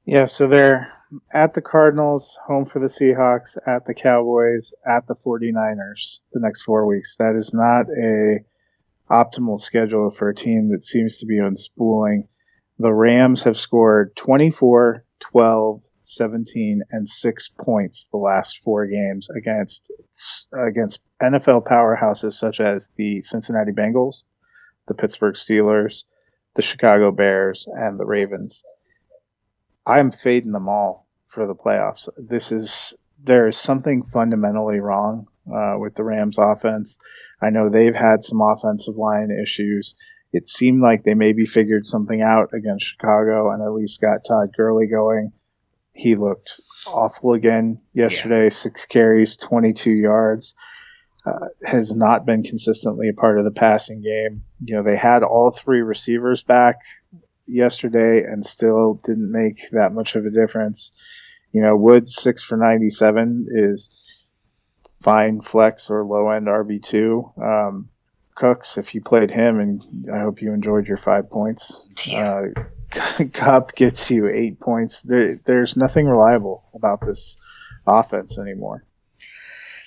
[0.03, 0.91] Yeah, so they're
[1.32, 6.64] at the Cardinals, home for the Seahawks, at the Cowboys, at the 49ers the next
[6.64, 7.18] four weeks.
[7.18, 8.39] That is not a
[9.10, 12.28] optimal schedule for a team that seems to be unspooling.
[12.78, 19.91] The Rams have scored 24, 12, 17, and 6 points the last four games against
[20.53, 24.24] against NFL powerhouses such as the Cincinnati Bengals,
[24.88, 26.05] the Pittsburgh Steelers,
[26.55, 28.64] the Chicago Bears, and the Ravens.
[29.86, 32.10] I'm fading them all for the playoffs.
[32.18, 37.00] This is there is something fundamentally wrong uh, with the Rams offense.
[37.41, 39.95] I know they've had some offensive line issues.
[40.32, 44.50] It seemed like they maybe figured something out against Chicago and at least got Todd
[44.56, 45.32] Gurley going.
[45.93, 48.43] He looked awful again yesterday.
[48.43, 48.50] Yeah.
[48.50, 50.56] Six carries, 22 yards.
[51.26, 54.41] Uh, has not been consistently a part of the passing game.
[54.64, 56.78] You know, they had all three receivers back
[57.45, 60.93] yesterday and still didn't make that much of a difference.
[61.52, 63.89] You know, Woods six for 97 is
[65.00, 67.41] fine flex or low end RB2.
[67.41, 67.89] Um,
[68.36, 71.88] Cooks, if you played him, and I hope you enjoyed your five points.
[72.12, 72.47] Uh,
[73.34, 75.02] Kupp gets you eight points.
[75.02, 77.38] There, there's nothing reliable about this
[77.86, 78.86] offense anymore.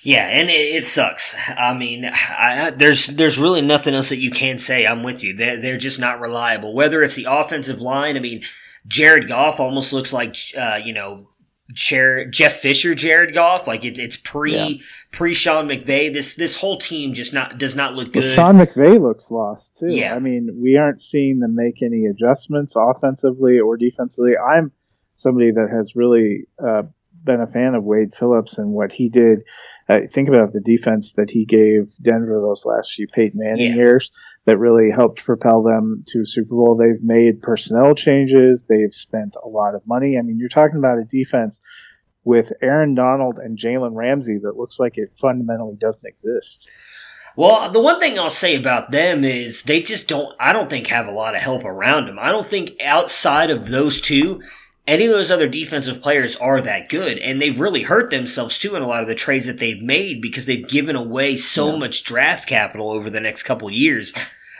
[0.03, 1.35] Yeah, and it, it sucks.
[1.49, 4.85] I mean, I, there's there's really nothing else that you can say.
[4.85, 5.35] I'm with you.
[5.35, 6.75] They're, they're just not reliable.
[6.75, 8.43] Whether it's the offensive line, I mean,
[8.85, 11.29] Jared Goff almost looks like uh, you know
[11.73, 13.67] Jared, Jeff Fisher, Jared Goff.
[13.67, 14.69] Like it, it's pre Yeah.
[15.11, 16.13] pre Sean McVay.
[16.13, 18.33] This this whole team just not does not look Well, good.
[18.35, 19.87] Sean McVay looks lost too.
[19.89, 20.15] Yeah.
[20.15, 24.33] I mean, we aren't seeing them make any adjustments offensively or defensively.
[24.37, 24.71] I'm
[25.15, 26.83] somebody that has really uh,
[27.23, 29.39] been a fan of Wade Phillips and what he did.
[29.87, 33.75] Uh, think about the defense that he gave Denver those last few Peyton Manning Yeah.
[33.75, 34.11] years
[34.45, 36.75] that really helped propel them to Super Bowl.
[36.75, 38.65] They've made personnel changes.
[38.67, 40.17] They've spent a lot of money.
[40.17, 41.61] I mean, you're talking about a defense
[42.23, 46.69] with Aaron Donald and Jalen Ramsey that looks like it fundamentally doesn't exist.
[47.35, 50.87] Well, the one thing I'll say about them is they just don't, I don't think
[50.87, 52.19] have a lot of help around them.
[52.19, 54.41] I don't think outside of those two,
[54.85, 57.17] any of those other defensive players are that good.
[57.19, 60.21] And they've really hurt themselves too in a lot of the trades that they've made
[60.21, 64.13] because they've given away so much draft capital over the next couple of years.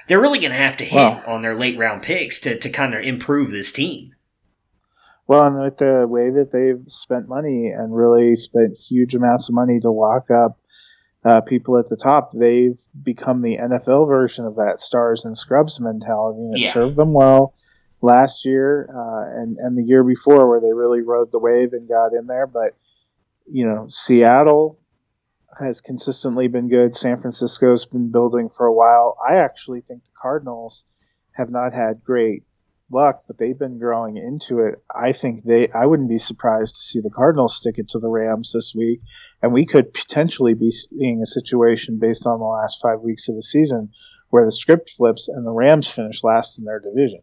[0.08, 2.94] They're really going to have to hit on their late round picks to, to kind
[2.94, 4.12] of improve this team.
[5.28, 9.56] Well, and with the way that they've spent money and really spent huge amounts of
[9.56, 10.60] money to lock up
[11.24, 15.80] uh, people at the top, they've become the NFL version of that stars and scrubs
[15.80, 16.40] mentality.
[16.40, 16.74] And it Yeah.
[16.74, 17.54] served them well
[18.04, 21.88] last year uh, and, and the year before, where they really rode the wave and
[21.88, 22.46] got in there.
[22.46, 22.76] But,
[23.50, 24.78] you know, Seattle
[25.58, 26.96] has consistently been good.
[26.96, 29.18] San Francisco's been building for a while.
[29.26, 30.86] I actually think the Cardinals
[31.32, 32.44] have not had great
[32.92, 34.82] luck, but they've been growing into it.
[34.94, 38.10] I think they I wouldn't be surprised to see the Cardinals stick it to the
[38.10, 39.02] Rams this week,
[39.42, 43.36] and we could potentially be seeing a situation based on the last 5 weeks of
[43.36, 43.92] the season
[44.30, 47.22] where the script flips and the Rams finish last in their division.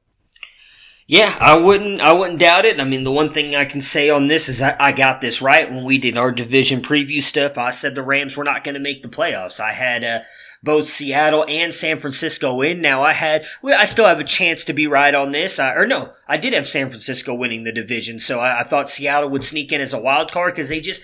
[1.10, 2.00] Yeah, I wouldn't.
[2.00, 2.78] I wouldn't doubt it.
[2.78, 5.42] I mean, the one thing I can say on this is I, I got this
[5.42, 7.58] right when we did our division preview stuff.
[7.58, 9.58] I said the Rams were not going to make the playoffs.
[9.58, 10.20] I had uh,
[10.62, 12.80] both Seattle and San Francisco in.
[12.80, 13.44] Now I had.
[13.60, 15.58] Well, I still have a chance to be right on this.
[15.58, 18.20] I, or no, I did have San Francisco winning the division.
[18.20, 21.02] So I, I thought Seattle would sneak in as a wild card because they just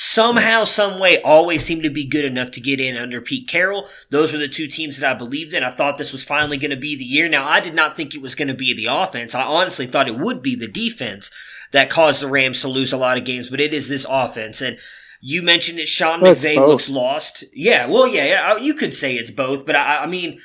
[0.00, 3.88] somehow, some way, always seem to be good enough to get in under Pete Carroll.
[4.10, 5.64] Those were the two teams that I believed in.
[5.64, 7.28] I thought this was finally going to be the year.
[7.28, 9.34] Now, I did not think it was going to be the offense.
[9.34, 11.32] I honestly thought it would be the defense
[11.72, 14.62] that caused the Rams to lose a lot of games, but it is this offense.
[14.62, 14.78] And
[15.20, 16.68] you mentioned it, Sean Well, McVay both.
[16.68, 17.42] looks lost.
[17.52, 20.38] Yeah, well, yeah, yeah, uh, you could say it's both, but I, I mean,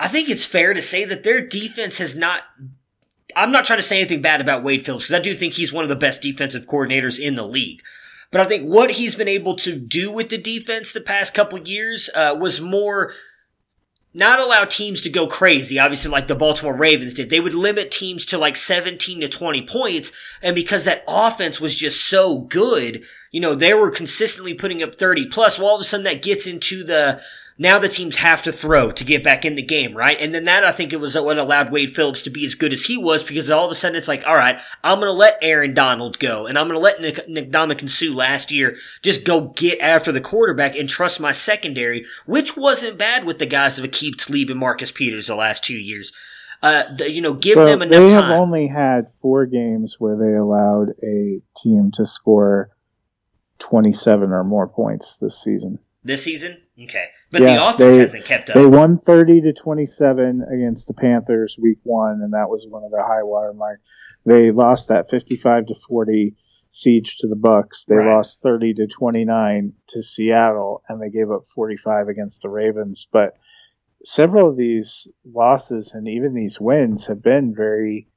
[0.00, 2.44] I think it's fair to say that their defense has not
[3.36, 5.72] I'm not trying to say anything bad about Wade Phillips because I do think he's
[5.72, 7.82] one of the best defensive coordinators in the league.
[8.30, 11.58] But I think what he's been able to do with the defense the past couple
[11.66, 13.12] years uh, was more
[14.16, 17.30] not allow teams to go crazy, obviously, like the Baltimore Ravens did.
[17.30, 20.12] They would limit teams to like 17 to 20 points.
[20.40, 23.02] And because that offense was just so good,
[23.32, 25.58] you know, they were consistently putting up 30 plus.
[25.58, 27.20] Well, all of a sudden that gets into the,
[27.56, 30.16] now the teams have to throw to get back in the game, right?
[30.20, 32.72] And then that I think it was what allowed Wade Phillips to be as good
[32.72, 35.12] as he was because all of a sudden it's like, all right, I'm going to
[35.12, 38.76] let Aaron Donald go and I'm going to let Nick, Nick Ndamukong Suh last year
[39.02, 43.46] just go get after the quarterback and trust my secondary, which wasn't bad with the
[43.46, 46.12] guys of Aqib Talib and Marcus Peters the last two years.
[46.62, 48.08] Uh, the, you know, give them enough time.
[48.08, 48.40] they have time.
[48.40, 52.70] only had four games where they allowed a team to score
[53.58, 55.78] 27 or more points this season.
[56.02, 56.56] this season?
[56.82, 57.06] Okay.
[57.30, 58.54] But Yeah, the offense they- hasn't kept up.
[58.56, 62.90] They won 30 to 27 against the Panthers week one, and that was one of
[62.90, 63.80] their high water mark.
[64.26, 66.34] They lost that 55 to 40
[66.70, 67.84] siege to the Bucks.
[67.84, 68.14] They Right.
[68.16, 73.06] lost 30 to 29 to Seattle, and they gave up 45 against the Ravens.
[73.12, 73.36] But
[74.04, 78.08] several of these losses and even these wins have been very,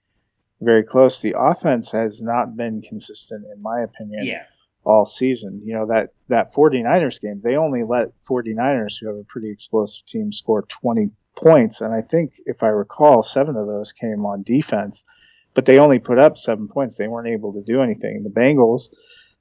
[0.60, 1.22] very close.
[1.22, 4.46] The offense has not been consistent, in my opinion yeah.
[4.88, 5.62] All season.
[5.66, 10.06] You know, that, that 49ers game, they only let 49ers, who have a pretty explosive
[10.06, 11.82] team, score 20 points.
[11.82, 15.04] And I think, if I recall, seven of those came on defense,
[15.54, 16.96] but they only put up seven points.
[16.96, 18.24] They weren't able to do anything.
[18.24, 18.90] The Bengals,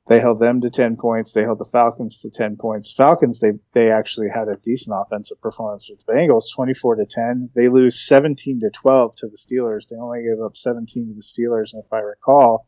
[0.09, 1.32] they held them to 10 points.
[1.32, 2.92] They held the Falcons to 10 points.
[2.92, 7.51] Falcons, they, they actually had a decent offensive performance with the Bengals, 24 to 10.
[7.55, 9.88] They lose 17 to 12 to the Steelers.
[9.88, 11.72] They only gave up 17 to the Steelers.
[11.72, 12.66] And if I recall,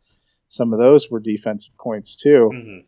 [0.49, 2.51] some of those were defensive points too.
[2.53, 2.85] Mhm.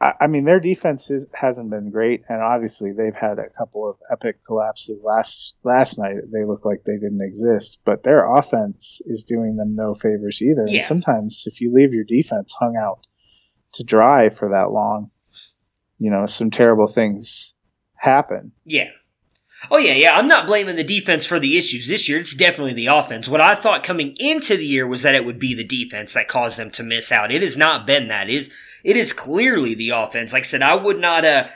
[0.00, 3.88] I, I mean, their defense is, hasn't been great, and obviously they've had a couple
[3.88, 5.02] of epic collapses.
[5.02, 9.74] Last last night, they looked like they didn't exist, but their offense is doing them
[9.74, 10.62] no favors either.
[10.62, 13.06] And sometimes, if you leave your defense hung out
[13.74, 15.10] to dry for that long,
[15.98, 17.54] you know, some terrible things
[17.94, 18.52] happen.
[18.64, 18.90] Yeah.
[19.70, 20.16] Oh yeah, yeah.
[20.16, 22.20] I'm not blaming the defense for the issues this year.
[22.20, 23.28] It's definitely the offense.
[23.28, 26.28] What I thought coming into the year was that it would be the defense that
[26.28, 27.32] caused them to miss out.
[27.32, 28.28] It has not been that.
[28.28, 28.52] It is
[28.84, 30.32] it is clearly the offense.
[30.32, 31.48] Like I said, I would not uh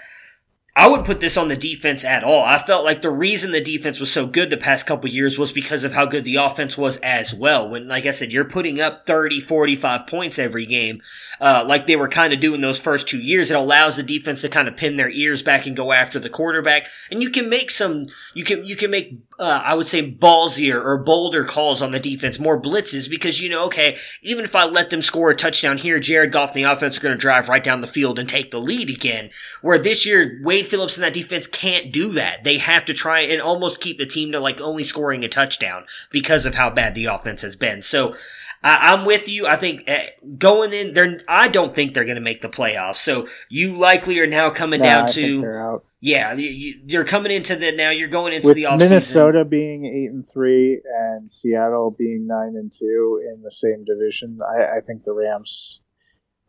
[0.76, 2.44] I wouldn't put this on the defense at all.
[2.44, 5.50] I felt like the reason the defense was so good the past couple years was
[5.50, 7.68] because of how good the offense was as well.
[7.68, 11.02] When, like I said, you're putting up 30, 45 points every game,
[11.40, 14.42] uh, like they were kind of doing those first two years, it allows the defense
[14.42, 16.86] to kind of pin their ears back and go after the quarterback.
[17.10, 18.04] And you can make some,
[18.34, 21.98] you can, you can make, uh, I would say ballsier or bolder calls on the
[21.98, 25.78] defense, more blitzes because you know, okay, even if I let them score a touchdown
[25.78, 28.28] here, Jared Goff and the offense are going to drive right down the field and
[28.28, 29.30] take the lead again.
[29.62, 32.44] Where this year, Wade Phillips and that defense can't do that.
[32.44, 35.86] They have to try and almost keep the team to like only scoring a touchdown
[36.10, 37.80] because of how bad the offense has been.
[37.80, 38.14] So
[38.62, 39.46] I, am with you.
[39.46, 39.98] I think uh,
[40.38, 42.96] going in there, I don't think they're going to make the playoffs.
[42.96, 45.84] So you likely are now coming Nah, down I to think they're out.
[46.00, 47.90] yeah, you, you- are coming into the now.
[47.90, 48.78] You're going into With the offseason.
[48.80, 54.38] Minnesota being eight and three and Seattle being nine and two in the same division,
[54.42, 55.80] I, I think the Rams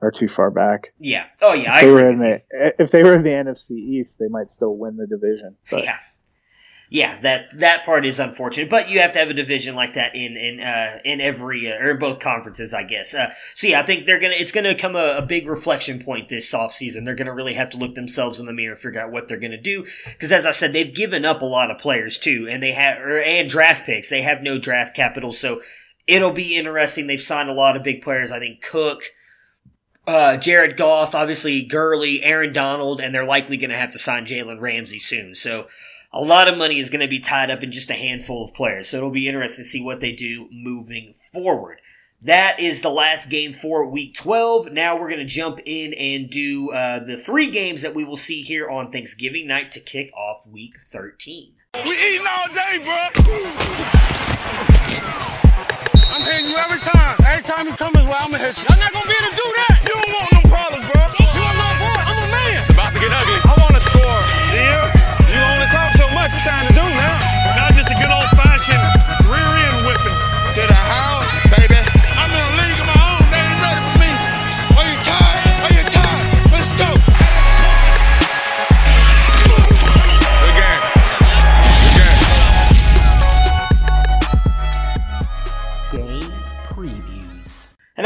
[0.01, 0.93] are too far back.
[0.99, 1.25] Yeah.
[1.41, 1.69] Oh yeah.
[1.69, 2.41] If I they agree were in the
[2.79, 5.55] if they were in the NFC East, they might still win the division.
[5.69, 5.97] But Yeah.
[6.93, 10.13] Yeah, that that part is unfortunate, but you have to have a division like that
[10.13, 13.13] in in uh, in every uh, or in both conferences, I guess.
[13.13, 16.27] Uh, so yeah, I think they're gonna it's gonna come a, a big reflection point
[16.27, 17.05] this offseason.
[17.05, 19.39] They're gonna really have to look themselves in the mirror and figure out what they're
[19.39, 22.61] gonna do because, as I said, they've given up a lot of players too, and
[22.61, 24.09] they have or, and draft picks.
[24.09, 25.61] They have no draft capital, so
[26.07, 27.07] it'll be interesting.
[27.07, 28.33] They've signed a lot of big players.
[28.33, 29.13] I think Cook,
[30.05, 34.25] uh, Jared Goff, obviously Gurley, Aaron Donald, and they're likely going to have to sign
[34.25, 35.35] Jalen Ramsey soon.
[35.35, 35.67] So
[36.13, 38.53] a lot of money is going to be tied up in just a handful of
[38.53, 38.89] players.
[38.89, 41.79] So it'll be interesting to see what they do moving forward.
[42.23, 44.71] That is the last game for week 12.
[44.71, 48.15] Now we're going to jump in and do uh, the three games that we will
[48.15, 51.53] see here on Thanksgiving night to kick off week 13.
[51.73, 53.07] We eating all day, bro.
[56.13, 57.15] I'm hitting you every time.
[57.25, 58.65] Every time you come this way, I'm gonna hit you.
[58.69, 59.79] I'm not gonna be able to do that.
[59.87, 60.30] You don't want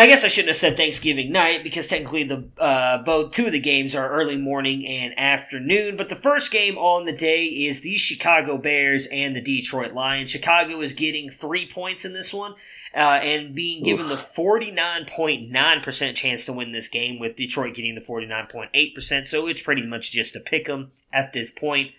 [0.05, 3.53] I guess I shouldn't have said Thanksgiving night because technically the uh, both two of
[3.53, 5.97] the games are early morning and afternoon.
[5.97, 10.29] But the first game on the day is the Chicago Bears and the Detroit Lions.
[10.29, 12.53] Chicago is getting three points in this one.
[12.93, 17.99] Uh, and being given the 49.9% chance to win this game, with Detroit getting the
[17.99, 19.25] 49.8%.
[19.27, 21.91] So it's pretty much just a pick 'em at this point.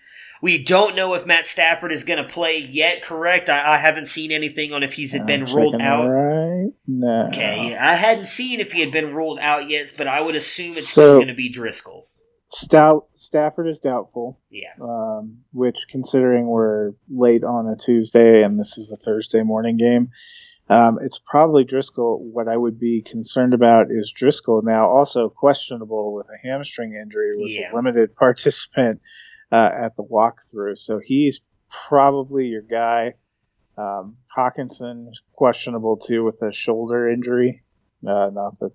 [0.42, 3.48] We don't know if Matt Stafford is going to play yet, correct?
[3.48, 6.06] I, I haven't seen anything on if he's had been ruled out.
[6.06, 7.28] Right now.
[7.28, 10.70] Okay, I hadn't seen if he had been ruled out yet, but I would assume
[10.72, 12.04] it's So- still going to be Driskel.
[12.48, 14.38] Stout Stafford is doubtful.
[14.50, 14.68] Yeah.
[14.80, 20.10] Um, which, considering we're late on a Tuesday and this is a Thursday morning game,
[20.70, 22.20] um, it's probably Driskel.
[22.20, 27.36] What I would be concerned about is Driskel now also questionable with a hamstring injury,
[27.36, 27.72] was Yeah.
[27.72, 29.00] a limited participant
[29.52, 31.40] uh, at the walkthrough, so he's
[31.88, 33.14] probably your guy.
[33.78, 37.62] Um, Hockenson questionable too with a shoulder injury.
[38.06, 38.72] Uh, not that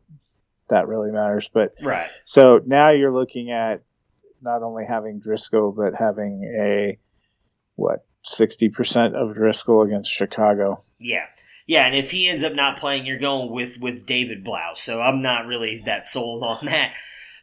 [0.69, 2.09] that really matters, but Right.
[2.25, 3.81] so now you're looking at
[4.41, 6.97] not only having Driskel, but having a
[7.75, 10.83] what sixty percent of Driskel against Chicago.
[10.99, 11.25] Yeah.
[11.67, 14.73] Yeah, and if he ends up not playing, you're going with with David Blough.
[14.75, 16.93] So I'm not really that sold on that.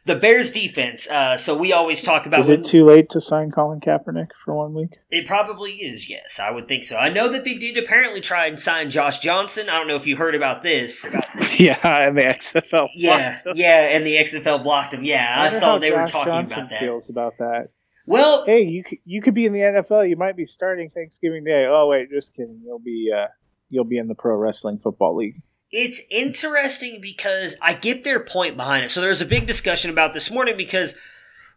[0.05, 1.07] The Bears defense.
[1.07, 4.55] Uh, so we always talk about Is it too late to sign Colin Kaepernick for
[4.55, 4.97] one week?
[5.09, 6.39] It probably is, yes.
[6.39, 6.97] I would think so.
[6.97, 9.69] I know that they did apparently try and sign Josh Johnson.
[9.69, 11.05] I don't know if you heard about this.
[11.59, 12.89] yeah, and the XFL.
[12.95, 15.03] Yeah, yeah, and the XFL blocked him.
[15.03, 16.79] Yeah, I, wonder saw they were talking Johnson about that.
[16.79, 17.69] Feels about that.
[18.05, 20.09] Well, hey, you could, you could be in the NFL.
[20.09, 21.67] You might be starting Thanksgiving Day.
[21.69, 22.61] Oh wait, just kidding.
[22.65, 23.27] You'll be uh,
[23.69, 25.35] you'll be in the Pro Wrestling Football League.
[25.71, 28.89] It's interesting because I get their point behind it.
[28.89, 30.95] So there was a big discussion about this morning because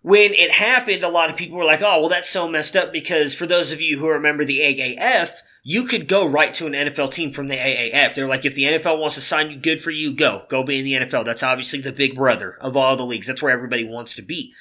[0.03, 2.93] when it happened, a lot of people were like, oh, well, that's so messed up
[2.93, 5.31] because for those of you who remember the AAF,
[5.63, 8.15] you could go right to an NFL team from the AAF.
[8.15, 10.43] They're like, if the NFL wants to sign you, good for you, go.
[10.49, 11.25] Go be in the NFL.
[11.25, 13.29] That's obviously the big brother of all the leagues.
[13.29, 14.53] That's where everybody wants to be.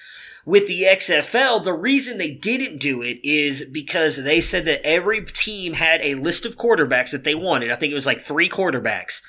[0.45, 5.23] With the XFL, the reason they didn't do it is because they said that every
[5.25, 7.71] team had a list of quarterbacks that they wanted.
[7.71, 9.21] I think it was like three quarterbacks.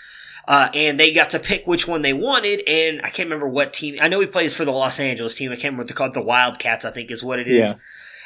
[0.46, 3.72] Uh, and they got to pick which one they wanted, and I can't remember what
[3.72, 3.98] team.
[4.00, 5.52] I know he plays for the Los Angeles team.
[5.52, 6.14] I can't remember what they're called.
[6.14, 7.68] The Wildcats, I think, is what it is.
[7.68, 7.74] Yeah.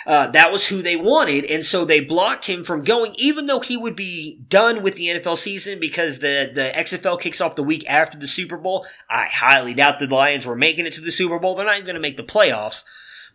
[0.06, 3.58] Uh, that was who they wanted, and so they blocked him from going, even though
[3.58, 7.64] he would be done with the NFL season because the, the XFL kicks off the
[7.64, 8.86] week after the Super Bowl.
[9.10, 11.56] I highly doubt the Lions were making it to the Super Bowl.
[11.56, 12.84] They're not even going to make the playoffs.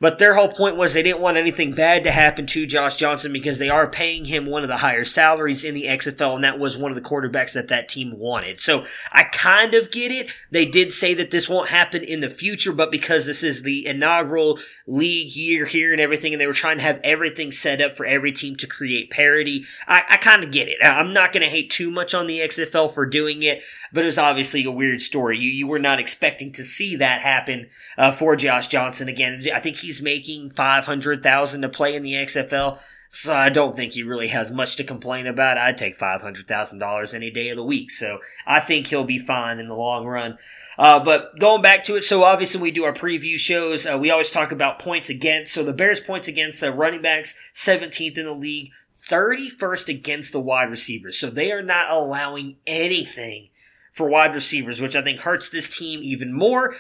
[0.02, 3.32] But their whole point was they didn't want anything bad to happen to Josh Johnson
[3.32, 6.58] because they are paying him one of the higher salaries in the XFL, and that
[6.58, 8.60] was one of the quarterbacks that that team wanted.
[8.60, 10.32] So I kind of get it.
[10.50, 13.86] They did say that this won't happen in the future, but because this is the
[13.86, 17.96] inaugural league year here and everything, and they were trying to have everything set up
[17.96, 20.78] for every team to create parity, I, I kind of get it.
[20.84, 23.62] I'm not going to hate too much on the XFL for doing it,
[23.94, 25.38] but it was obviously a weird story.
[25.38, 29.46] You, you were not expecting to see that happen uh, for Josh Johnson again.
[29.54, 32.78] I think he's making five hundred thousand to play in the XFL.
[33.10, 35.58] So I don't think he really has much to complain about.
[35.58, 37.90] I'd take five hundred thousand dollars any day of the week.
[37.90, 40.38] So I think he'll be fine in the long run.
[40.78, 43.86] Uh, but going back to it, so obviously we do our preview shows.
[43.86, 45.54] Uh, we always talk about points against.
[45.54, 50.40] So the Bears' points against the running backs, 17th in the league, 31st against the
[50.40, 51.18] wide receivers.
[51.18, 53.50] So they are not allowing anything
[53.92, 56.76] for wide receivers, which I think hurts this team even more.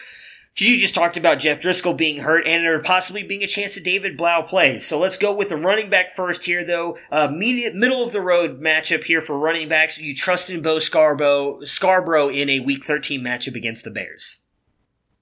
[0.53, 3.75] Because you just talked about Jeff Driskel being hurt and there possibly being a chance
[3.75, 4.85] that David Blough plays.
[4.85, 6.97] So let's go with the running back first here, though.
[7.09, 9.97] Uh, media, middle of the road matchup here for running backs.
[9.97, 14.41] You trust in Bo Scarbrough, Scarbrough in a Week 13 matchup against the Bears?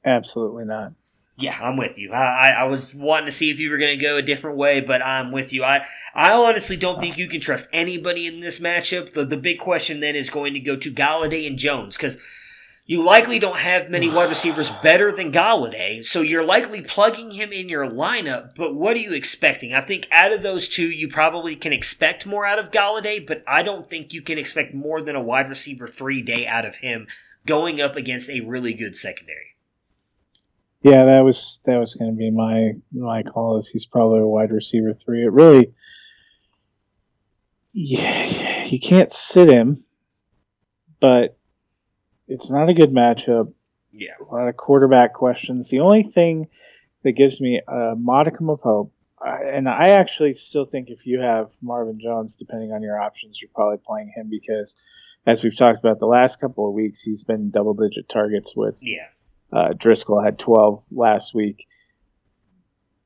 [0.03, 0.93] Absolutely not.
[1.37, 2.11] Yeah, I'm with you.
[2.11, 4.81] I, I was wanting to see if you were going to go a different way,
[4.81, 5.63] but I'm with you.
[5.63, 9.13] I, I honestly don't think you can trust anybody in this matchup.
[9.13, 12.17] The, the big question then is going to go to Golladay and Jones because
[12.89, 17.53] you likely don't have many wide receivers better than Golladay, so you're likely plugging him
[17.53, 18.55] in your lineup.
[18.55, 19.75] But what are you expecting?
[19.75, 23.43] I think out of those two, you probably can expect more out of Golladay, but
[23.47, 26.77] I don't think you can expect more than a wide receiver three day out of
[26.77, 27.05] him
[27.45, 29.55] going up against a really good secondary.
[30.81, 33.57] Yeah, that was that was going to be my my call.
[33.57, 35.23] Is he's probably a wide receiver three.
[35.23, 35.73] It really,
[37.71, 39.83] yeah, you can't sit him,
[40.99, 41.38] but
[42.29, 43.53] it's not a good matchup.
[43.91, 45.69] Yeah, a lot of quarterback questions.
[45.69, 46.47] The only thing
[47.03, 51.49] that gives me a modicum of hope, and I actually still think if you have
[51.61, 54.75] Marvin Jones, depending on your options, you're probably playing him because,
[55.25, 58.79] as we've talked about the last couple of weeks, he's been double digit targets with
[58.81, 59.07] yeah
[59.51, 61.67] uh, Driskel had 12 last week.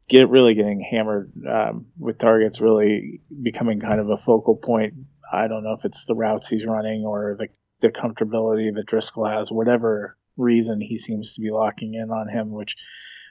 [0.10, 4.94] Get really getting hammered um, with targets, really becoming kind of a focal point.
[5.32, 7.48] I don't know if it's the routes he's running or the,
[7.82, 12.52] the comfortability that Driskel has, whatever reason he seems to be locking in on him,
[12.52, 12.76] which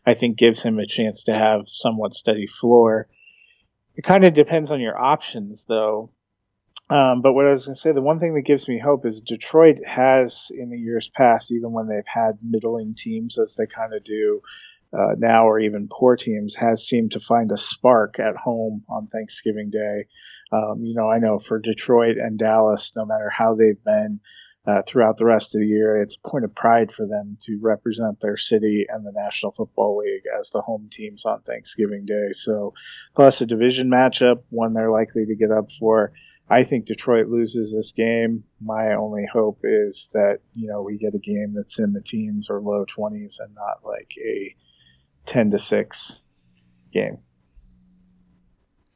[0.06, 3.08] I think gives him a chance to have somewhat steady floor.
[3.94, 6.10] It kind of depends on your options, though.
[6.90, 9.06] Um, but what I was going to say, the one thing that gives me hope
[9.06, 13.66] is Detroit has, in the years past, even when they've had middling teams, as they
[13.66, 14.42] kind of do
[14.92, 19.06] uh, now, or even poor teams, has seemed to find a spark at home on
[19.06, 20.06] Thanksgiving Day.
[20.52, 24.20] Um, you know, I know for Detroit and Dallas, no matter how they've been
[24.66, 27.58] uh, throughout the rest of the year, it's a point of pride for them to
[27.62, 32.32] represent their city and the National Football League as the home teams on Thanksgiving Day.
[32.32, 32.74] So,
[33.16, 36.12] plus a division matchup, one they're likely to get up for.
[36.50, 38.44] I think Detroit loses this game.
[38.60, 42.50] My only hope is that you know we get a game that's in the teens
[42.50, 44.54] or low twenties and not like a
[45.26, 46.20] ten to six
[46.92, 47.18] game.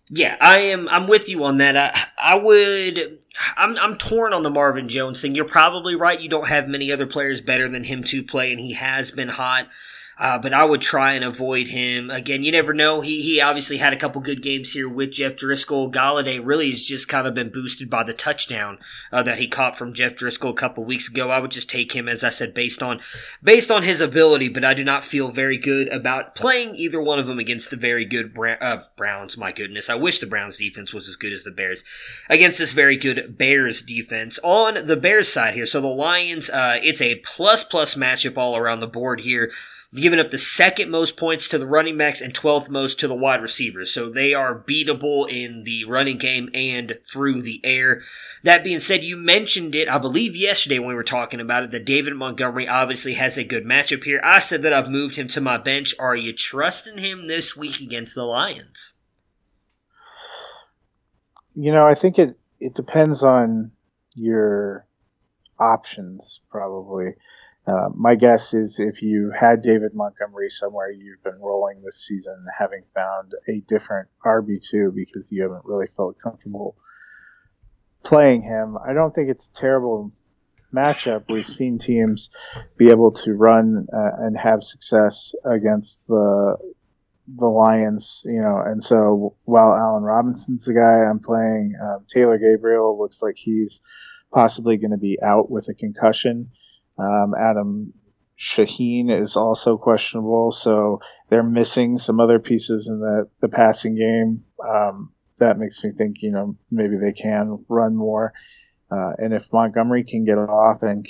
[0.09, 0.89] Yeah, I am.
[0.89, 1.77] I'm with you on that.
[1.77, 3.25] I, I would.
[3.57, 5.35] I'm, I'm torn on the Marvin Jones thing.
[5.35, 6.21] You're probably right.
[6.21, 9.29] You don't have many other players better than him to play, and he has been
[9.29, 9.69] hot.
[10.19, 12.11] Uh, but I would try and avoid him.
[12.11, 13.03] Again, you never know.
[13.03, 15.93] He he obviously had a couple good games here with Jeff Driskel.
[15.93, 18.79] Golladay really has just kind of been boosted by the touchdown
[19.13, 21.31] uh, that he caught from Jeff Driskel a couple weeks ago.
[21.31, 23.01] I would just take him, as I said, based on
[23.43, 24.49] based on his ability.
[24.49, 27.77] But I do not feel very good about playing either one of them against the
[27.77, 29.37] very good Bra- uh, Browns.
[29.37, 31.85] My goodness, I wish the Browns defense was as good as the Bears
[32.31, 34.39] against this very good Bears defense.
[34.43, 38.57] On the Bears side here, so the Lions, uh, it's a plus plus matchup all
[38.57, 39.53] around the board here
[39.95, 43.15] giving up the second most points to the running backs and 12th most to the
[43.15, 43.93] wide receivers.
[43.93, 48.03] So they are beatable in the running game and through the air.
[48.43, 51.71] That being said, you mentioned it, I believe yesterday when we were talking about it,
[51.71, 54.21] that David Montgomery obviously has a good matchup here.
[54.25, 55.95] I said that I've moved him to my bench.
[55.99, 58.95] Are you trusting him this week against the Lions?
[61.55, 63.73] You know, I think it, it depends on
[64.15, 64.87] your
[65.59, 67.15] options, probably.
[67.67, 72.37] Uh, my guess is if you had David Montgomery somewhere, you've been rolling this season,
[72.57, 76.77] having found a different RB2 because you haven't really felt comfortable
[78.05, 78.79] playing him.
[78.79, 80.13] I don't think it's a terrible
[80.73, 81.25] matchup.
[81.29, 82.31] We've seen teams
[82.77, 86.57] be able to run uh, and have success against the
[87.29, 92.39] the Lions, you know, and so while Allen Robinson's the guy I'm playing, um, Taylor
[92.39, 93.83] Gabriel looks like he's
[94.33, 96.53] possibly going to be out with a concussion.
[96.99, 97.93] Um, Adam
[98.39, 104.45] Shaheen is also questionable, so they're missing some other pieces in the, the passing game.
[104.67, 108.33] Um, that makes me think, you know, maybe they can run more.
[108.91, 111.07] Uh, and if Montgomery can get it off and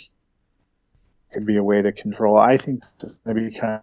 [1.32, 3.82] could be a way to control, I think this is going to be kind of.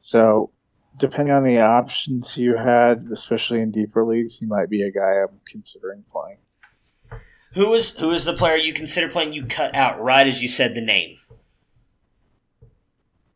[0.00, 0.52] So,
[0.96, 5.22] depending on the options you had, especially in deeper leagues, he might be a guy
[5.22, 6.38] I'm considering playing.
[7.54, 9.32] Who is who is the player you consider playing?
[9.32, 11.18] You cut out right as you said the name.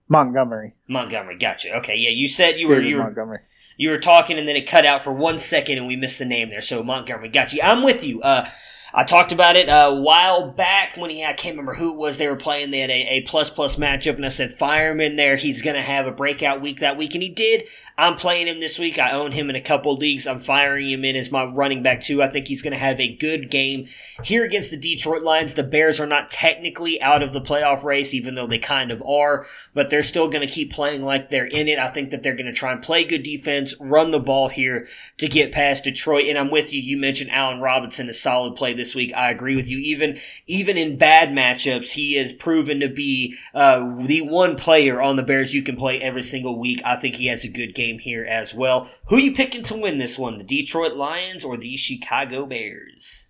[0.08, 0.74] Montgomery.
[0.88, 1.74] Montgomery, gotcha.
[1.76, 3.38] Okay, yeah, you said you were David you were Montgomery.
[3.78, 6.24] you were talking and then it cut out for one second and we missed the
[6.26, 6.60] name there.
[6.60, 7.62] So Montgomery, got you.
[7.62, 8.20] I'm with you.
[8.20, 8.48] Uh,
[8.94, 12.18] I talked about it a while back when he I can't remember who it was
[12.18, 12.70] they were playing.
[12.70, 15.36] They had a, a plus plus matchup and I said Fireman there.
[15.36, 17.64] He's gonna have a breakout week that week and he did.
[17.98, 18.98] I'm playing him this week.
[18.98, 20.26] I own him in a couple leagues.
[20.26, 22.22] I'm firing him in as my running back too.
[22.22, 23.88] I think he's going to have a good game
[24.22, 25.54] here against the Detroit Lions.
[25.54, 29.02] The Bears are not technically out of the playoff race, even though they kind of
[29.02, 31.78] are, but they're still going to keep playing like they're in it.
[31.78, 34.88] I think that they're going to try and play good defense, run the ball here
[35.18, 36.28] to get past Detroit.
[36.28, 36.80] And I'm with you.
[36.80, 39.12] You mentioned Allen Robinson, a solid play this week.
[39.14, 39.78] I agree with you.
[39.78, 45.16] Even even in bad matchups, he is proven to be uh, the one player on
[45.16, 46.80] the Bears you can play every single week.
[46.84, 48.88] I think he has a good game here as well.
[49.06, 50.38] Who you picking to win this one?
[50.38, 53.26] The Detroit Lions or the Chicago Bears?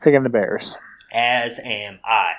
[0.00, 0.76] Picking the Bears.
[1.12, 2.32] As am I.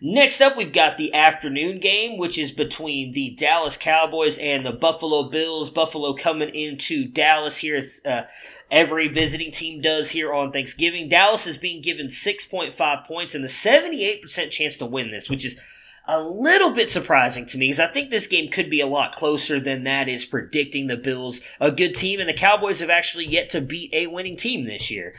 [0.00, 4.72] Next up, we've got the afternoon game, which is between the Dallas Cowboys and the
[4.72, 5.70] Buffalo Bills.
[5.70, 8.22] Buffalo coming into Dallas here as uh,
[8.70, 11.08] every visiting team does here on Thanksgiving.
[11.08, 15.60] Dallas is being given 6.5 points and the 78% chance to win this, which is
[16.08, 19.14] a little bit surprising to me because I think this game could be a lot
[19.14, 23.26] closer than that is predicting the Bills a good team, and the Cowboys have actually
[23.26, 25.14] yet to beat a winning team this year.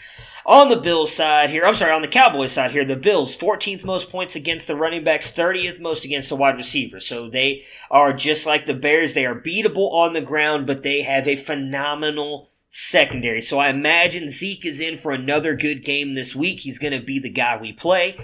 [0.47, 3.85] On the Bills side here, I'm sorry, on the Cowboys side here, the Bills 14th
[3.85, 7.05] most points against the running backs, 30th most against the wide receivers.
[7.05, 9.13] So they are just like the Bears.
[9.13, 13.41] They are beatable on the ground, but they have a phenomenal secondary.
[13.41, 16.61] So I imagine Zeke is in for another good game this week.
[16.61, 18.17] He's going to be the guy we play.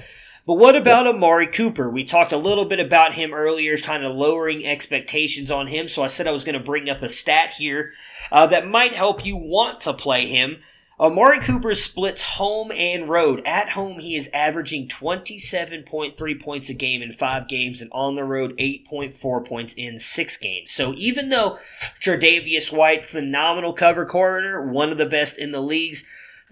[0.46, 1.89] But what about Amari Cooper?
[1.89, 5.88] We talked a little bit about him earlier, kind of lowering expectations on him.
[5.88, 7.93] So I said I was going to bring up a stat here
[8.32, 10.58] uh, that might help you want to play him.
[10.98, 13.41] Amari Cooper splits home and road.
[13.46, 18.24] At home, he is averaging 27.3 points a game in five games, and on the
[18.24, 20.72] road, 8.4 points in six games.
[20.72, 21.60] So even though
[22.00, 26.06] Tre'Davious White, phenomenal cover corner, one of the best in the leagues,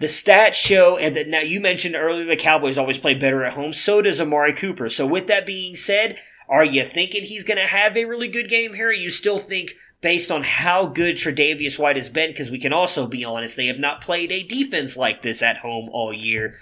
[0.04, 3.54] the stats show, and that now you mentioned earlier the Cowboys always play better at
[3.54, 3.72] home.
[3.72, 4.90] So does Amari Cooper.
[4.90, 6.18] So with that being said,
[6.50, 8.92] are you thinking he's going to have a really good game here?
[8.92, 13.08] You still think, based on how good Tre'Davious White has been, because we can also
[13.08, 16.56] be honest, they have not played a defense like this at home all year.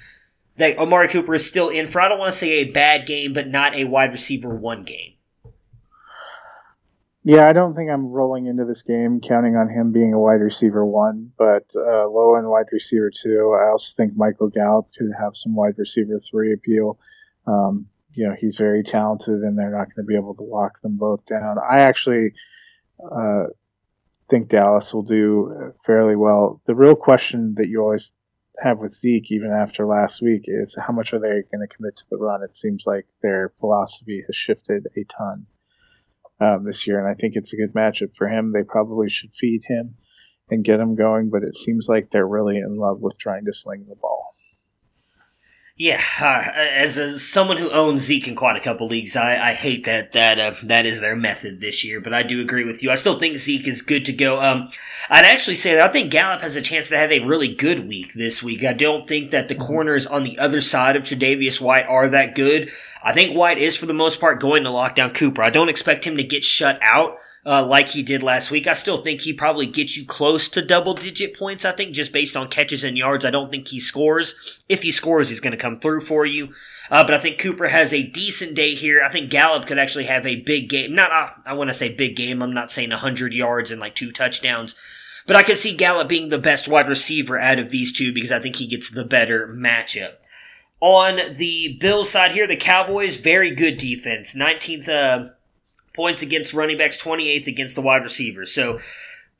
[0.57, 3.33] That Amari Cooper is still in for I don't want to say a bad game,
[3.33, 5.10] but not a wide receiver one game.
[7.23, 10.41] Yeah, I don't think I'm rolling into this game counting on him being a wide
[10.41, 13.55] receiver one, but uh, low end wide receiver two.
[13.59, 16.97] I also think Michael Gallup could have some wide receiver three appeal.
[17.45, 20.81] Um, you know, he's very talented, and they're not going to be able to lock
[20.81, 21.57] them both down.
[21.59, 22.33] I actually
[22.99, 23.43] uh,
[24.27, 26.59] think Dallas will do fairly well.
[26.65, 28.15] The real question that you always
[28.59, 31.97] have with Zeke, even after last week, is how much are they going to commit
[31.97, 32.41] to the run?
[32.41, 35.45] It seems like their philosophy has shifted a ton
[36.41, 38.51] um, this year, and I think it's a good matchup for him.
[38.51, 39.95] They probably should feed him
[40.49, 43.53] and get him going, but it seems like they're really in love with trying to
[43.53, 44.35] sling the ball.
[45.77, 49.53] Yeah, uh, as, as someone who owns Zeke in quite a couple leagues, I, I
[49.53, 51.99] hate that that uh, that is their method this year.
[51.99, 52.91] But I do agree with you.
[52.91, 54.41] I still think Zeke is good to go.
[54.41, 54.69] Um,
[55.09, 57.87] I'd actually say that I think Gallup has a chance to have a really good
[57.87, 58.63] week this week.
[58.63, 62.35] I don't think that the corners on the other side of Tre'Davious White are that
[62.35, 62.71] good.
[63.03, 65.41] I think White is for the most part going to lock down Cooper.
[65.41, 68.67] I don't expect him to get shut out uh, like he did last week.
[68.67, 71.65] I still think he probably gets you close to double digit points.
[71.65, 74.35] I think just based on catches and yards, I don't think he scores.
[74.69, 76.53] If he scores, he's going to come through for you.
[76.89, 79.01] Uh, but I think Cooper has a decent day here.
[79.01, 80.93] I think Gallup could actually have a big game.
[80.93, 82.43] Not, uh, I want to say big game.
[82.43, 84.75] I'm not saying 100 yards and like two touchdowns.
[85.25, 88.31] But I could see Gallup being the best wide receiver out of these two because
[88.31, 90.15] I think he gets the better matchup.
[90.81, 94.35] On the Bills side here, the Cowboys, very good defense.
[94.35, 95.29] 19th, uh,
[95.93, 98.51] points against running backs, 28th against the wide receivers.
[98.51, 98.79] So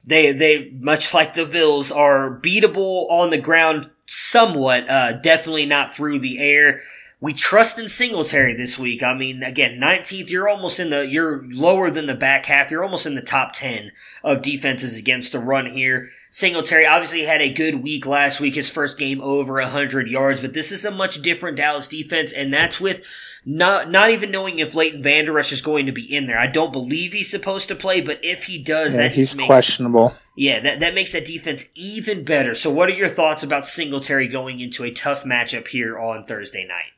[0.03, 5.91] they they much like the Bills are beatable on the ground somewhat, uh, definitely not
[5.91, 6.81] through the air.
[7.21, 9.03] We trust in Singletary this week.
[9.03, 12.71] I mean, again, 19th, you're almost in the, you're lower than the back half.
[12.71, 13.91] You're almost in the top 10
[14.23, 16.09] of defenses against the run here.
[16.31, 20.53] Singletary obviously had a good week last week, his first game over 100 yards, but
[20.53, 23.05] this is a much different Dallas defense, and that's with
[23.45, 26.37] not not even knowing if Leighton Vander Esch is going to be in there.
[26.39, 29.37] I don't believe he's supposed to play, but if he does, Yeah, that he's just
[29.37, 30.13] makes questionable.
[30.37, 32.53] yeah, that, that makes that defense even better.
[32.53, 36.65] So, what are your thoughts about Singletary going into a tough matchup here on Thursday
[36.67, 36.91] night?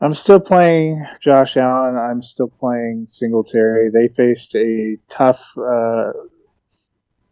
[0.00, 1.96] I'm still playing Josh Allen.
[1.96, 3.90] I'm still playing Singletary.
[3.90, 6.12] They faced a tough uh,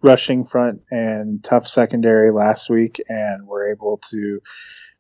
[0.01, 4.41] rushing front and tough secondary last week, and were able to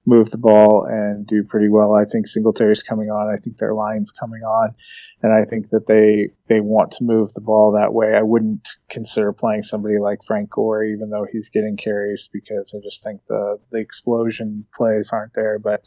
[0.06, 1.94] move the ball and do pretty well.
[1.94, 3.32] I think Singletary's coming on.
[3.32, 4.74] I think their line's coming on,
[5.22, 8.14] and I think that they they want to move the ball that way.
[8.14, 12.82] I wouldn't consider playing somebody like Frank Gore, even though he's getting carries, because I
[12.82, 15.58] just think the the explosion plays aren't there.
[15.58, 15.82] But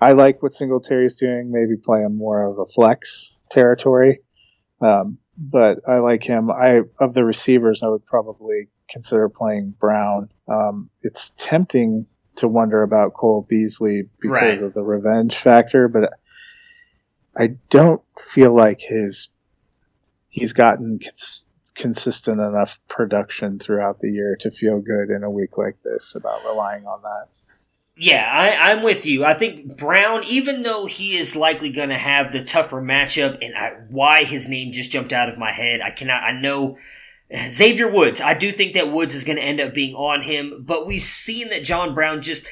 [0.00, 1.50] I like what Singletary's doing.
[1.50, 4.20] Maybe play him more of a flex territory.
[4.80, 6.50] Um, but I like him.
[6.50, 10.30] I of the receivers, I would probably consider playing Brown.
[10.48, 12.06] Um, it's tempting
[12.38, 14.62] to wonder about Cole Beasley because Right.
[14.62, 16.14] of the revenge factor, but
[17.36, 19.28] I don't feel like his
[20.28, 25.56] he's gotten cons- consistent enough production throughout the year to feel good in a week
[25.56, 27.26] like this about relying on that.
[27.96, 29.24] Yeah, I, I'm with you.
[29.24, 33.56] I think Brown, even though he is likely going to have the tougher matchup, and
[33.56, 36.22] I, why his name just jumped out of my head, I cannot.
[36.22, 36.78] I know
[37.36, 38.20] Xavier Woods.
[38.20, 41.02] I do think that Woods is going to end up being on him, but we've
[41.02, 42.46] seen that John Brown just.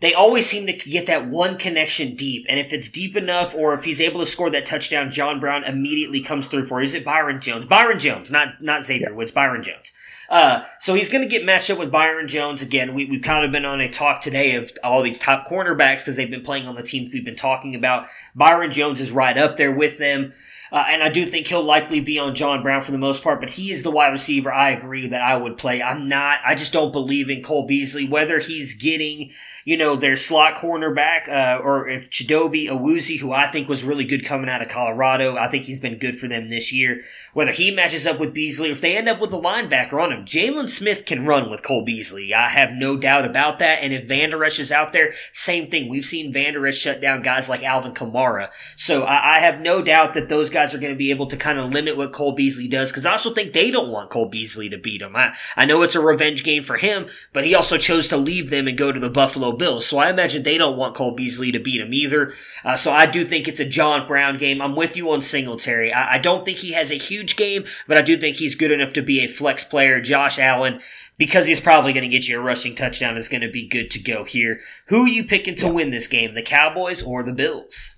[0.00, 3.74] They always seem to get that one connection deep, and if it's deep enough, or
[3.74, 6.80] if he's able to score that touchdown, John Brown immediately comes through for.
[6.80, 7.66] Is it Byron Jones?
[7.66, 9.32] Byron Jones, not not Xavier Woods.
[9.32, 9.92] Byron Jones.
[10.28, 12.94] Uh, so he's going to get matched up with Byron Jones again.
[12.94, 16.16] We, we've kind of been on a talk today of all these top cornerbacks because
[16.16, 18.08] they've been playing on the teams we've been talking about.
[18.34, 20.34] Byron Jones is right up there with them.
[20.70, 23.40] Uh, and I do think he'll likely be on John Brown for the most part,
[23.40, 25.82] but he is the wide receiver I agree that I would play.
[25.82, 29.30] I'm not, I just don't believe in Cole Beasley, whether he's getting,
[29.64, 34.04] you know, their slot cornerback, uh, or if Chidobe Awuzie, who I think was really
[34.04, 37.02] good coming out of Colorado, I think he's been good for them this year.
[37.34, 40.10] Whether he matches up with Beasley, or if they end up with a linebacker on
[40.10, 42.34] him, Jaylon Smith can run with Cole Beasley.
[42.34, 43.80] I have no doubt about that.
[43.82, 45.88] And if Vander Esch is out there, same thing.
[45.88, 48.48] We've seen Vander Esch shut down guys like Alvin Kamara.
[48.76, 51.36] So I, I have no doubt that those guys are going to be able to
[51.36, 54.28] kind of limit what Cole Beasley does because I also think they don't want Cole
[54.28, 55.16] Beasley to beat him.
[55.16, 58.50] I, I know it's a revenge game for him, but he also chose to leave
[58.50, 59.86] them and go to the Buffalo Bills.
[59.86, 62.34] So I imagine they don't want Cole Beasley to beat him either.
[62.64, 64.60] Uh, so I do think it's a John Brown game.
[64.60, 65.92] I'm with you on Singletary.
[65.92, 68.72] I, I don't think he has a huge game, but I do think he's good
[68.72, 70.00] enough to be a flex player.
[70.00, 70.80] Josh Allen
[71.18, 73.90] because he's probably going to get you a rushing touchdown is going to be good
[73.90, 74.60] to go here.
[74.86, 77.96] Who are you picking to win this game, the Cowboys or the Bills?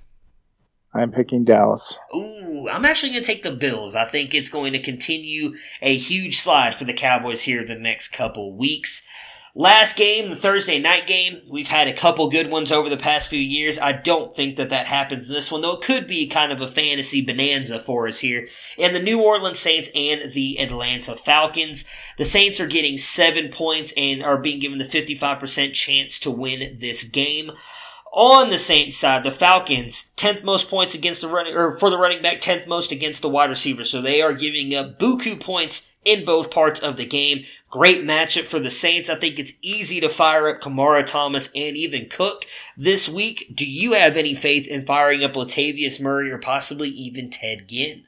[0.93, 1.99] I'm picking Dallas.
[2.15, 3.95] Ooh, I'm actually going to take the Bills.
[3.95, 8.09] I think it's going to continue a huge slide for the Cowboys here the next
[8.09, 9.03] couple weeks.
[9.55, 13.29] Last game, the Thursday night game, we've had a couple good ones over the past
[13.29, 13.81] few years.
[13.81, 16.61] I don't think that that happens in this one, though it could be kind of
[16.61, 18.47] a fantasy bonanza for us here.
[18.79, 21.85] And the New Orleans Saints and the Atlanta Falcons.
[22.17, 26.79] The Saints are getting seven points and are being given the 55% chance to win
[26.79, 27.51] this game.
[28.13, 31.99] On the Saints side, the Falcons, 10th most points against the running, or for the
[31.99, 33.85] running back, 10th most against the wide receiver.
[33.85, 37.45] So they are giving up buku points in both parts of the game.
[37.69, 39.09] Great matchup for the Saints.
[39.09, 42.47] I think it's easy to fire up Kamara Thomas and even Cook
[42.77, 43.53] this week.
[43.55, 48.05] Do you have any faith in firing up Latavius Murray or possibly even Ted Ginn?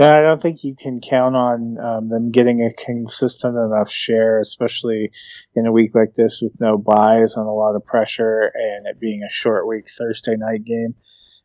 [0.00, 4.40] No, I don't think you can count on um, them getting a consistent enough share,
[4.40, 5.10] especially
[5.54, 8.98] in a week like this with no byes and a lot of pressure, and it
[8.98, 10.94] being a short week Thursday night game.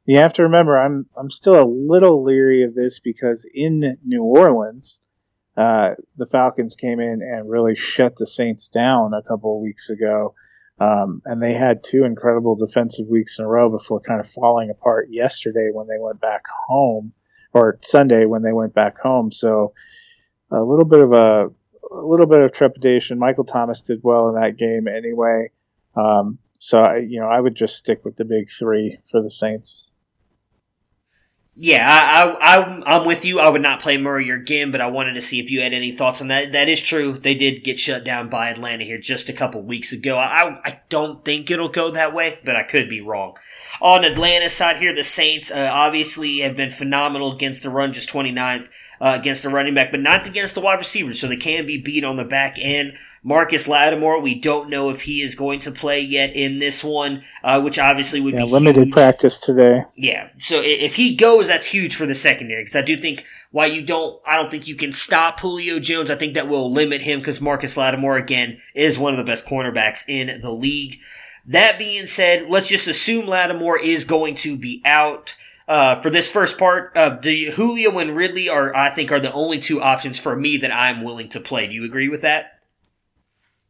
[0.05, 4.23] You have to remember, I'm I'm still a little leery of this because in New
[4.23, 5.01] Orleans,
[5.57, 9.89] uh, the Falcons came in and really shut the Saints down a couple of weeks
[9.89, 10.33] ago,
[10.79, 14.69] um, and they had two incredible defensive weeks in a row before kind of falling
[14.69, 17.11] apart yesterday when they went back home
[17.55, 19.31] or Sunday when they went back home.
[19.31, 19.73] So
[20.51, 21.49] a little bit of a,
[21.89, 23.17] a little bit of trepidation.
[23.17, 25.51] Michael Thomas did well in that game anyway.
[25.95, 29.29] Um, so I, you know, I would just stick with the big three for the
[29.29, 29.87] Saints.
[31.57, 33.39] Yeah, I, I, I'm with you.
[33.39, 35.93] I would not play Murray Ginn, but I wanted to see if you had any
[35.93, 36.51] thoughts on that.
[36.51, 37.13] That is true.
[37.13, 40.17] They did get shut down by Atlanta here just a couple weeks ago.
[40.17, 43.37] I, I don't think it'll go that way, but I could be wrong.
[43.79, 48.09] On Atlanta's side here, the Saints uh, obviously have been phenomenal against the run, just
[48.09, 48.67] 29th
[49.01, 51.77] uh, against the running back, but not against the wide receivers, so they can be
[51.77, 52.93] beat on the back end.
[53.23, 57.23] Marcus Lattimore, we don't know if he is going to play yet in this one,
[57.43, 58.93] uh, which obviously would Yeah, be limited huge.
[58.93, 59.83] practice today.
[59.95, 60.29] Yeah.
[60.37, 63.81] So if he goes, that's huge for the secondary because I do think while you
[63.81, 66.11] don't, I don't think you can stop Julio Jones.
[66.11, 69.47] I think that will limit him because Marcus Lattimore again is one of the best
[69.47, 70.99] cornerbacks in the league.
[71.47, 75.35] That being said, let's just assume Lattimore is going to be out.
[75.67, 79.33] Uh, for this first part, uh, do Julio and Ridley are, I think, are the
[79.33, 81.67] only two options for me that I'm willing to play.
[81.67, 82.59] Do you agree with that?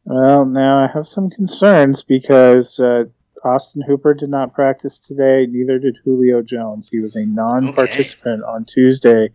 [0.03, 3.05] Well, now I have some concerns because uh,
[3.43, 5.45] Austin Hooper did not practice today.
[5.47, 6.89] Neither did Julio Jones.
[6.89, 8.51] He was a non-participant okay.
[8.51, 9.29] on Tuesday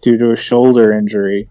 [0.00, 1.50] due to a shoulder injury.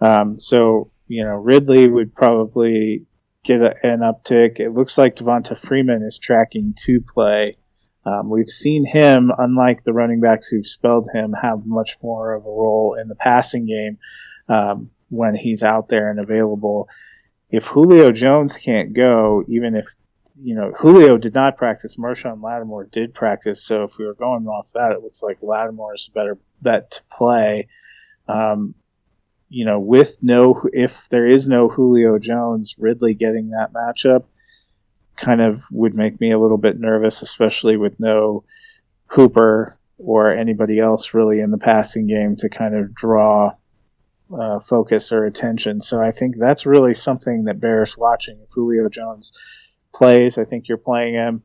[0.00, 3.06] Um, so you know Ridley would probably
[3.44, 4.60] get a, an uptick.
[4.60, 7.56] It looks like Devonta Freeman is tracking to play.
[8.04, 12.44] Um, we've seen him, unlike the running backs who've spelled him, have much more of
[12.44, 13.98] a role in the passing game
[14.48, 16.88] um, when he's out there and available.
[17.50, 19.86] If Julio Jones can't go, even if
[20.42, 23.62] you know Julio did not practice, Marshon Lattimore did practice.
[23.62, 26.92] So if we were going off that, it looks like Lattimore is a better bet
[26.92, 27.68] to play.
[28.28, 28.74] Um,
[29.50, 34.24] you know, with no, if there is no Julio Jones, Ridley getting that matchup
[35.20, 38.44] kind of would make me a little bit nervous, especially with no
[39.06, 43.52] Hooper or anybody else really in the passing game to kind of draw
[44.36, 45.80] uh, focus or attention.
[45.80, 48.40] So I think that's really something that bears watching.
[48.40, 49.38] If Julio Jones
[49.92, 51.42] plays, I think you're playing him.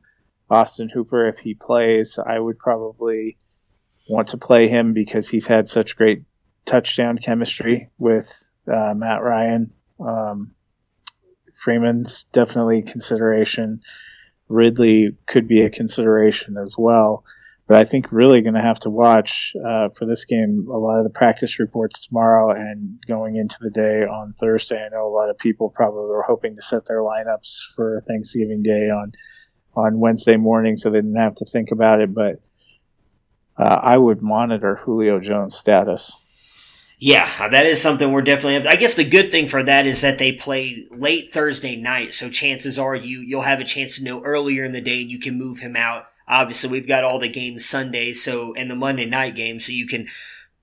[0.48, 3.36] Austin Hooper, if he plays, I would probably
[4.08, 6.22] want to play him because he's had such great
[6.64, 8.32] touchdown chemistry with
[8.72, 9.72] uh, Matt Ryan.
[9.98, 10.52] Um,
[11.56, 13.80] Freeman's definitely consideration.
[14.48, 17.24] Ridley could be a consideration as well.
[17.66, 20.98] But I think really going to have to watch uh, for this game a lot
[20.98, 24.84] of the practice reports tomorrow and going into the day on Thursday.
[24.84, 28.62] I know a lot of people probably were hoping to set their lineups for Thanksgiving
[28.62, 29.12] Day on
[29.74, 32.14] on Wednesday morning, so they didn't have to think about it.
[32.14, 32.40] But
[33.58, 36.16] uh, I would monitor Julio Jones' status.
[36.98, 38.66] Yeah, that is something we're definitely.
[38.66, 42.30] I guess the good thing for that is that they play late Thursday night, so
[42.30, 45.18] chances are you you'll have a chance to know earlier in the day, and you
[45.18, 46.06] can move him out.
[46.26, 49.86] Obviously, we've got all the games Sunday, so and the Monday night game, so you
[49.86, 50.08] can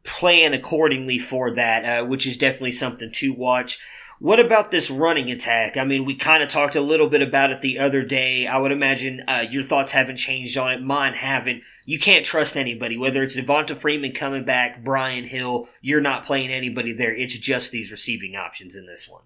[0.03, 3.79] plan accordingly for that, uh, which is definitely something to watch.
[4.23, 5.75] What about this running attack?
[5.75, 8.47] I mean, we kind of talked a little bit about it the other day.
[8.47, 10.81] I would imagine uh, your thoughts haven't changed on it.
[10.81, 11.63] Mine haven't.
[11.83, 15.67] You can't trust anybody, whether it's Devonta Freeman coming back, Brian Hill.
[15.81, 17.13] You're not playing anybody there.
[17.13, 19.23] It's just these receiving options in this one.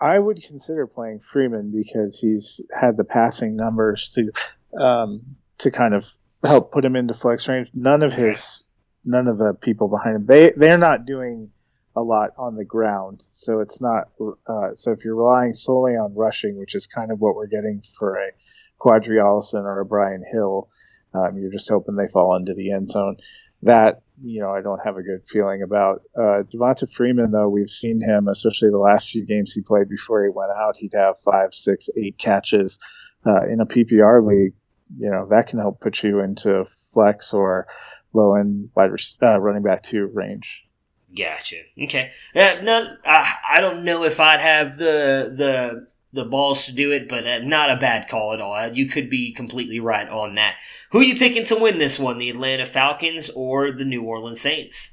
[0.00, 4.32] I would consider playing Freeman because he's had the passing numbers to
[4.82, 6.06] um, to kind of
[6.42, 7.68] help put him into flex range.
[7.72, 8.64] None of his,
[9.04, 11.52] none of the people behind him, they they're not doing
[11.98, 13.22] a lot on the ground.
[13.30, 14.08] So it's not.
[14.20, 17.82] Uh, so if you're relying solely on rushing, which is kind of what we're getting
[17.98, 18.30] for a
[18.80, 20.68] Qadree Ollison or a Brian Hill,
[21.14, 23.16] um, you're just hoping they fall into the end zone.
[23.62, 26.02] That you know, I don't have a good feeling about.
[26.16, 30.24] Uh, Devonta Freeman, though, we've seen him, especially the last few games he played before
[30.24, 30.76] he went out.
[30.76, 32.78] He'd have five, six, eight catches
[33.26, 34.54] uh, in a PPR league.
[34.96, 37.66] You know, that can help put you into flex or
[38.12, 38.90] low end wide
[39.22, 40.67] uh, running back two range.
[41.16, 41.62] Gotcha.
[41.82, 42.10] Okay.
[42.34, 46.90] Uh, no, I, I don't know if I'd have the the the balls to do
[46.90, 48.54] it, but uh, not a bad call at all.
[48.54, 50.56] Uh, you could be completely right on that.
[50.90, 52.18] Who are you picking to win this one?
[52.18, 54.92] The Atlanta Falcons or the New Orleans Saints?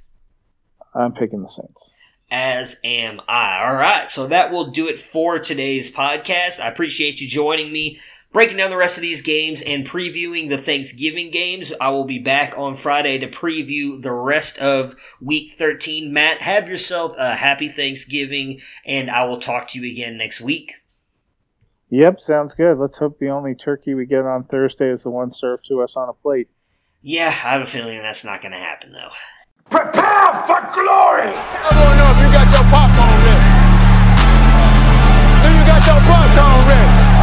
[0.93, 1.93] I'm picking the Saints.
[2.31, 3.65] As am I.
[3.65, 6.59] All right, so that will do it for today's podcast.
[6.59, 7.99] I appreciate you joining me
[8.36, 11.72] breaking down the rest of these games and previewing the Thanksgiving games.
[11.80, 16.12] I will be back on Friday to preview the rest of week 13.
[16.12, 20.74] Matt, have yourself a happy Thanksgiving, and I will talk to you again next week.
[21.91, 22.78] Yep, sounds good.
[22.78, 25.95] Let's hope the only turkey we get on Thursday is the one served to us
[25.95, 26.49] on a plate.
[27.02, 29.12] Yeah, I have a feeling that's not going to happen, though.
[29.70, 31.32] Prepare for glory!
[31.32, 33.14] I don't know if you got your popcorn